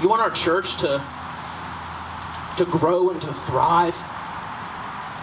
You 0.00 0.08
want 0.08 0.22
our 0.22 0.30
church 0.30 0.76
to, 0.76 1.04
to 2.56 2.64
grow 2.64 3.10
and 3.10 3.20
to 3.20 3.32
thrive 3.32 3.96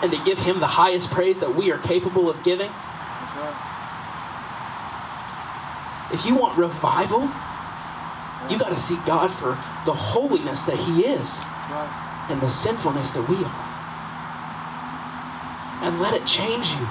and 0.01 0.11
to 0.11 0.17
give 0.23 0.39
Him 0.39 0.59
the 0.59 0.67
highest 0.67 1.09
praise 1.11 1.39
that 1.39 1.55
we 1.55 1.71
are 1.71 1.77
capable 1.77 2.29
of 2.29 2.43
giving? 2.43 2.69
That's 2.69 3.37
right. 3.37 3.73
If 6.11 6.25
you 6.25 6.35
want 6.35 6.57
revival, 6.57 7.29
you 8.49 8.57
got 8.57 8.69
to 8.69 8.77
seek 8.77 9.03
God 9.05 9.29
for 9.29 9.57
the 9.85 9.93
holiness 9.93 10.63
that 10.63 10.77
He 10.77 11.05
is 11.05 11.39
and 12.29 12.41
the 12.41 12.49
sinfulness 12.49 13.11
that 13.11 13.27
we 13.27 13.35
are. 13.35 13.63
And 15.83 16.01
let 16.01 16.13
it 16.13 16.25
change 16.25 16.71
you. 16.71 16.87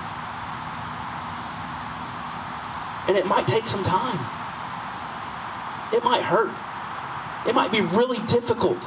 And 3.09 3.17
it 3.17 3.27
might 3.27 3.47
take 3.47 3.67
some 3.67 3.83
time. 3.83 4.19
It 5.93 6.03
might 6.03 6.23
hurt. 6.23 6.55
It 7.49 7.55
might 7.55 7.71
be 7.71 7.81
really 7.81 8.19
difficult. 8.27 8.79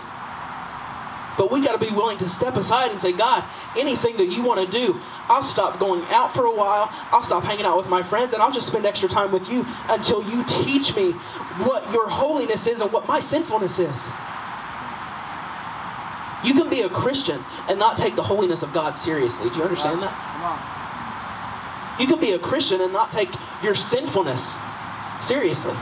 But 1.37 1.51
we 1.51 1.61
got 1.61 1.79
to 1.79 1.85
be 1.85 1.91
willing 1.91 2.17
to 2.17 2.27
step 2.27 2.57
aside 2.57 2.91
and 2.91 2.99
say, 2.99 3.13
God, 3.13 3.45
anything 3.77 4.17
that 4.17 4.27
you 4.27 4.43
want 4.43 4.59
to 4.59 4.67
do, 4.67 4.99
I'll 5.29 5.43
stop 5.43 5.79
going 5.79 6.03
out 6.05 6.33
for 6.33 6.45
a 6.45 6.51
while. 6.53 6.89
I'll 7.11 7.21
stop 7.21 7.43
hanging 7.43 7.65
out 7.65 7.77
with 7.77 7.87
my 7.87 8.01
friends, 8.01 8.33
and 8.33 8.41
I'll 8.41 8.51
just 8.51 8.67
spend 8.67 8.85
extra 8.85 9.07
time 9.07 9.31
with 9.31 9.47
you 9.49 9.65
until 9.87 10.23
you 10.23 10.43
teach 10.45 10.95
me 10.95 11.11
what 11.61 11.91
your 11.93 12.09
holiness 12.09 12.65
is 12.67 12.81
and 12.81 12.91
what 12.91 13.07
my 13.07 13.19
sinfulness 13.19 13.77
is. 13.79 14.09
You 16.43 16.53
can 16.53 16.69
be 16.69 16.81
a 16.81 16.89
Christian 16.89 17.43
and 17.67 17.77
not 17.77 17.97
take 17.97 18.15
the 18.15 18.23
holiness 18.23 18.63
of 18.63 18.73
God 18.73 18.95
seriously. 18.95 19.49
Do 19.49 19.57
you 19.57 19.63
understand 19.63 20.01
that? 20.01 20.13
You 21.99 22.07
can 22.07 22.19
be 22.19 22.31
a 22.31 22.39
Christian 22.39 22.81
and 22.81 22.93
not 22.93 23.11
take 23.11 23.29
your 23.61 23.75
sinfulness 23.75 24.57
seriously. 25.19 25.75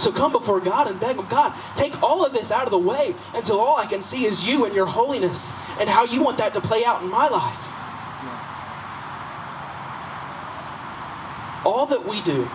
So 0.00 0.10
come 0.10 0.32
before 0.32 0.60
God 0.60 0.88
and 0.88 0.98
beg 0.98 1.16
Him, 1.16 1.26
God, 1.26 1.54
take 1.76 2.02
all 2.02 2.24
of 2.24 2.32
this 2.32 2.50
out 2.50 2.64
of 2.64 2.70
the 2.70 2.78
way 2.78 3.14
until 3.34 3.60
all 3.60 3.76
I 3.76 3.84
can 3.84 4.00
see 4.00 4.24
is 4.24 4.48
you 4.48 4.64
and 4.64 4.74
your 4.74 4.86
holiness 4.86 5.52
and 5.78 5.90
how 5.90 6.04
you 6.04 6.22
want 6.22 6.38
that 6.38 6.54
to 6.54 6.60
play 6.60 6.86
out 6.86 7.02
in 7.02 7.10
my 7.10 7.28
life. 7.28 7.66
All 11.66 11.84
that 11.84 12.06
we 12.06 12.22
do, 12.22 12.48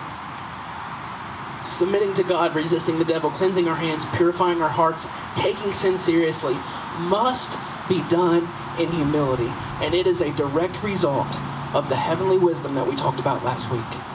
submitting 1.63 2.15
to 2.15 2.23
God, 2.23 2.55
resisting 2.55 2.97
the 2.97 3.05
devil, 3.05 3.29
cleansing 3.29 3.67
our 3.67 3.75
hands, 3.75 4.05
purifying 4.15 4.63
our 4.63 4.69
hearts, 4.69 5.05
taking 5.35 5.71
sin 5.71 5.97
seriously, 5.97 6.55
must 6.97 7.59
be 7.87 8.01
done 8.09 8.47
in 8.79 8.91
humility. 8.91 9.51
And 9.81 9.93
it 9.93 10.07
is 10.07 10.19
a 10.19 10.31
direct 10.33 10.81
result 10.81 11.35
of 11.75 11.89
the 11.89 11.95
heavenly 11.95 12.39
wisdom 12.39 12.73
that 12.73 12.87
we 12.87 12.95
talked 12.95 13.19
about 13.19 13.43
last 13.43 13.69
week. 13.69 14.14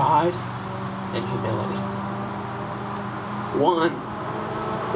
Pride 0.00 0.32
and 1.12 1.28
humility. 1.28 1.78
One, 3.62 3.92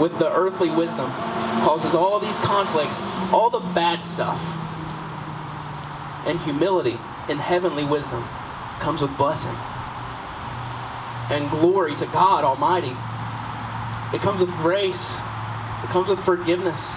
with 0.00 0.18
the 0.18 0.32
earthly 0.32 0.70
wisdom, 0.70 1.10
causes 1.60 1.94
all 1.94 2.18
these 2.18 2.38
conflicts, 2.38 3.02
all 3.30 3.50
the 3.50 3.60
bad 3.74 4.02
stuff. 4.02 4.40
And 6.26 6.40
humility 6.40 6.96
in 7.28 7.36
heavenly 7.36 7.84
wisdom 7.84 8.24
comes 8.78 9.02
with 9.02 9.14
blessing 9.18 9.54
and 11.28 11.50
glory 11.50 11.94
to 11.96 12.06
God 12.06 12.42
Almighty. 12.42 12.96
It 14.16 14.22
comes 14.22 14.40
with 14.40 14.52
grace, 14.52 15.20
it 15.82 15.90
comes 15.90 16.08
with 16.08 16.20
forgiveness, 16.20 16.96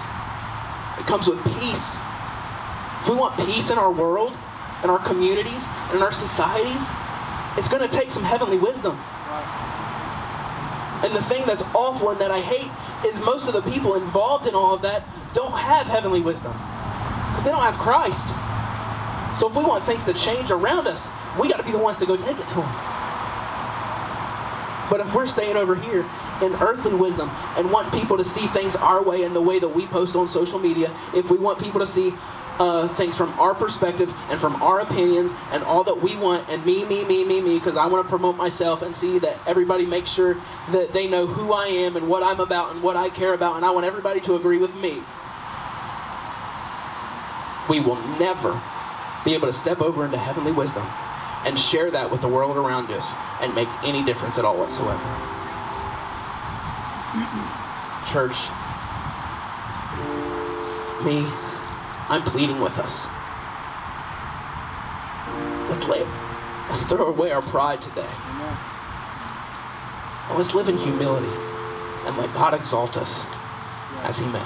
it 0.98 1.04
comes 1.04 1.28
with 1.28 1.44
peace. 1.60 1.98
If 3.02 3.10
we 3.10 3.16
want 3.16 3.36
peace 3.36 3.68
in 3.68 3.76
our 3.76 3.92
world, 3.92 4.34
in 4.82 4.88
our 4.88 4.98
communities, 4.98 5.68
in 5.92 6.00
our 6.00 6.12
societies, 6.12 6.90
it's 7.58 7.68
going 7.68 7.82
to 7.82 7.88
take 7.88 8.10
some 8.10 8.22
heavenly 8.22 8.56
wisdom. 8.56 8.96
And 11.02 11.14
the 11.14 11.22
thing 11.22 11.44
that's 11.44 11.62
awful 11.74 12.10
and 12.10 12.20
that 12.20 12.30
I 12.30 12.40
hate 12.40 12.70
is 13.04 13.18
most 13.20 13.48
of 13.48 13.54
the 13.54 13.62
people 13.62 13.94
involved 13.94 14.46
in 14.46 14.54
all 14.54 14.74
of 14.74 14.82
that 14.82 15.04
don't 15.34 15.52
have 15.52 15.86
heavenly 15.86 16.20
wisdom 16.20 16.52
because 16.52 17.44
they 17.44 17.50
don't 17.50 17.62
have 17.62 17.76
Christ. 17.78 18.28
So 19.38 19.48
if 19.48 19.54
we 19.56 19.64
want 19.64 19.84
things 19.84 20.04
to 20.04 20.14
change 20.14 20.50
around 20.50 20.88
us, 20.88 21.10
we 21.38 21.48
got 21.48 21.58
to 21.58 21.64
be 21.64 21.72
the 21.72 21.78
ones 21.78 21.96
to 21.98 22.06
go 22.06 22.16
take 22.16 22.38
it 22.38 22.46
to 22.46 22.54
them. 22.54 22.72
But 24.90 25.00
if 25.00 25.14
we're 25.14 25.26
staying 25.26 25.56
over 25.56 25.74
here 25.74 26.06
in 26.40 26.54
earthly 26.54 26.94
wisdom 26.94 27.30
and 27.56 27.70
want 27.70 27.92
people 27.92 28.16
to 28.16 28.24
see 28.24 28.46
things 28.46 28.74
our 28.76 29.02
way 29.02 29.24
and 29.24 29.36
the 29.36 29.40
way 29.40 29.58
that 29.58 29.68
we 29.68 29.86
post 29.86 30.16
on 30.16 30.28
social 30.28 30.58
media, 30.58 30.94
if 31.14 31.30
we 31.30 31.36
want 31.36 31.58
people 31.58 31.80
to 31.80 31.86
see 31.86 32.14
uh, 32.58 32.88
things 32.88 33.16
from 33.16 33.30
our 33.38 33.54
perspective 33.54 34.12
and 34.30 34.40
from 34.40 34.60
our 34.62 34.80
opinions 34.80 35.34
and 35.52 35.62
all 35.64 35.84
that 35.84 36.02
we 36.02 36.16
want 36.16 36.48
and 36.48 36.64
me, 36.66 36.84
me, 36.84 37.04
me, 37.04 37.24
me, 37.24 37.40
me, 37.40 37.58
because 37.58 37.76
I 37.76 37.86
want 37.86 38.04
to 38.04 38.08
promote 38.08 38.36
myself 38.36 38.82
and 38.82 38.94
see 38.94 39.18
that 39.20 39.38
everybody 39.46 39.86
makes 39.86 40.10
sure 40.10 40.36
that 40.70 40.92
they 40.92 41.06
know 41.06 41.26
who 41.26 41.52
I 41.52 41.66
am 41.66 41.96
and 41.96 42.08
what 42.08 42.22
I'm 42.22 42.40
about 42.40 42.72
and 42.72 42.82
what 42.82 42.96
I 42.96 43.10
care 43.10 43.34
about, 43.34 43.56
and 43.56 43.64
I 43.64 43.70
want 43.70 43.86
everybody 43.86 44.20
to 44.22 44.34
agree 44.34 44.58
with 44.58 44.74
me. 44.76 45.02
We 47.68 47.80
will 47.80 47.96
never 48.18 48.60
be 49.24 49.34
able 49.34 49.46
to 49.46 49.52
step 49.52 49.80
over 49.80 50.04
into 50.04 50.18
heavenly 50.18 50.52
wisdom 50.52 50.86
and 51.44 51.58
share 51.58 51.90
that 51.90 52.10
with 52.10 52.20
the 52.20 52.28
world 52.28 52.56
around 52.56 52.90
us 52.90 53.12
and 53.40 53.54
make 53.54 53.68
any 53.84 54.04
difference 54.04 54.38
at 54.38 54.44
all 54.44 54.56
whatsoever. 54.56 54.98
Church, 58.10 58.48
me, 61.04 61.26
I'm 62.08 62.22
pleading 62.22 62.60
with 62.60 62.78
us. 62.78 63.06
Let's 65.68 65.86
lay, 65.86 66.04
let's 66.68 66.84
throw 66.84 67.06
away 67.06 67.32
our 67.32 67.42
pride 67.42 67.82
today. 67.82 68.00
Amen. 68.00 68.56
And 70.28 70.38
let's 70.38 70.54
live 70.54 70.68
in 70.68 70.78
humility 70.78 71.32
and 72.06 72.16
let 72.16 72.32
God 72.32 72.54
exalt 72.54 72.96
us 72.96 73.26
as 74.02 74.18
He 74.18 74.26
may. 74.26 74.42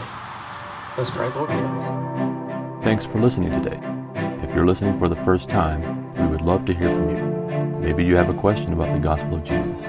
Let's 0.99 1.11
pray, 1.11 1.29
Lord. 1.31 1.51
we 1.51 1.57
love 1.57 2.19
you. 2.19 2.23
Thanks 2.83 3.07
for 3.07 3.21
listening 3.21 3.53
today. 3.53 3.81
If 4.43 4.55
you're 4.55 4.67
listening 4.67 4.99
for 4.99 5.09
the 5.09 5.17
first 5.23 5.49
time, 5.49 6.13
we 6.15 6.27
would 6.27 6.43
love 6.43 6.65
to 6.67 6.75
hear 6.75 6.89
from 6.89 7.17
you. 7.17 7.79
Maybe 7.79 8.05
you 8.05 8.17
have 8.17 8.29
a 8.29 8.35
question 8.35 8.73
about 8.73 8.93
the 8.93 8.99
gospel 8.99 9.37
of 9.37 9.45
Jesus. 9.45 9.87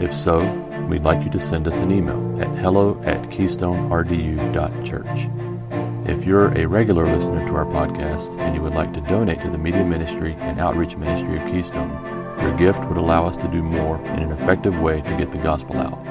If 0.00 0.14
so, 0.14 0.38
we'd 0.88 1.02
like 1.02 1.24
you 1.24 1.30
to 1.30 1.40
send 1.40 1.66
us 1.66 1.78
an 1.78 1.90
email 1.90 2.40
at 2.40 2.48
hello 2.58 3.00
at 3.04 3.22
keystonerdu.church. 3.24 5.47
If 6.08 6.24
you're 6.24 6.48
a 6.56 6.64
regular 6.64 7.06
listener 7.06 7.46
to 7.46 7.54
our 7.54 7.66
podcast 7.66 8.38
and 8.38 8.54
you 8.54 8.62
would 8.62 8.74
like 8.74 8.94
to 8.94 9.00
donate 9.02 9.42
to 9.42 9.50
the 9.50 9.58
media 9.58 9.84
ministry 9.84 10.34
and 10.40 10.58
outreach 10.58 10.96
ministry 10.96 11.38
of 11.38 11.46
Keystone, 11.46 11.90
your 12.40 12.56
gift 12.56 12.82
would 12.88 12.96
allow 12.96 13.26
us 13.26 13.36
to 13.36 13.46
do 13.48 13.62
more 13.62 13.98
in 13.98 14.20
an 14.20 14.32
effective 14.32 14.78
way 14.80 15.02
to 15.02 15.16
get 15.18 15.32
the 15.32 15.38
gospel 15.38 15.76
out. 15.76 16.02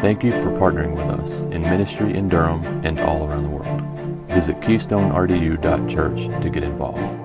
Thank 0.00 0.24
you 0.24 0.32
for 0.42 0.50
partnering 0.50 0.96
with 0.96 1.20
us 1.20 1.42
in 1.54 1.62
ministry 1.62 2.16
in 2.16 2.28
Durham 2.28 2.64
and 2.84 2.98
all 2.98 3.24
around 3.28 3.44
the 3.44 3.50
world. 3.50 3.82
Visit 4.30 4.60
keystonerdu.church 4.60 6.42
to 6.42 6.50
get 6.50 6.64
involved. 6.64 7.15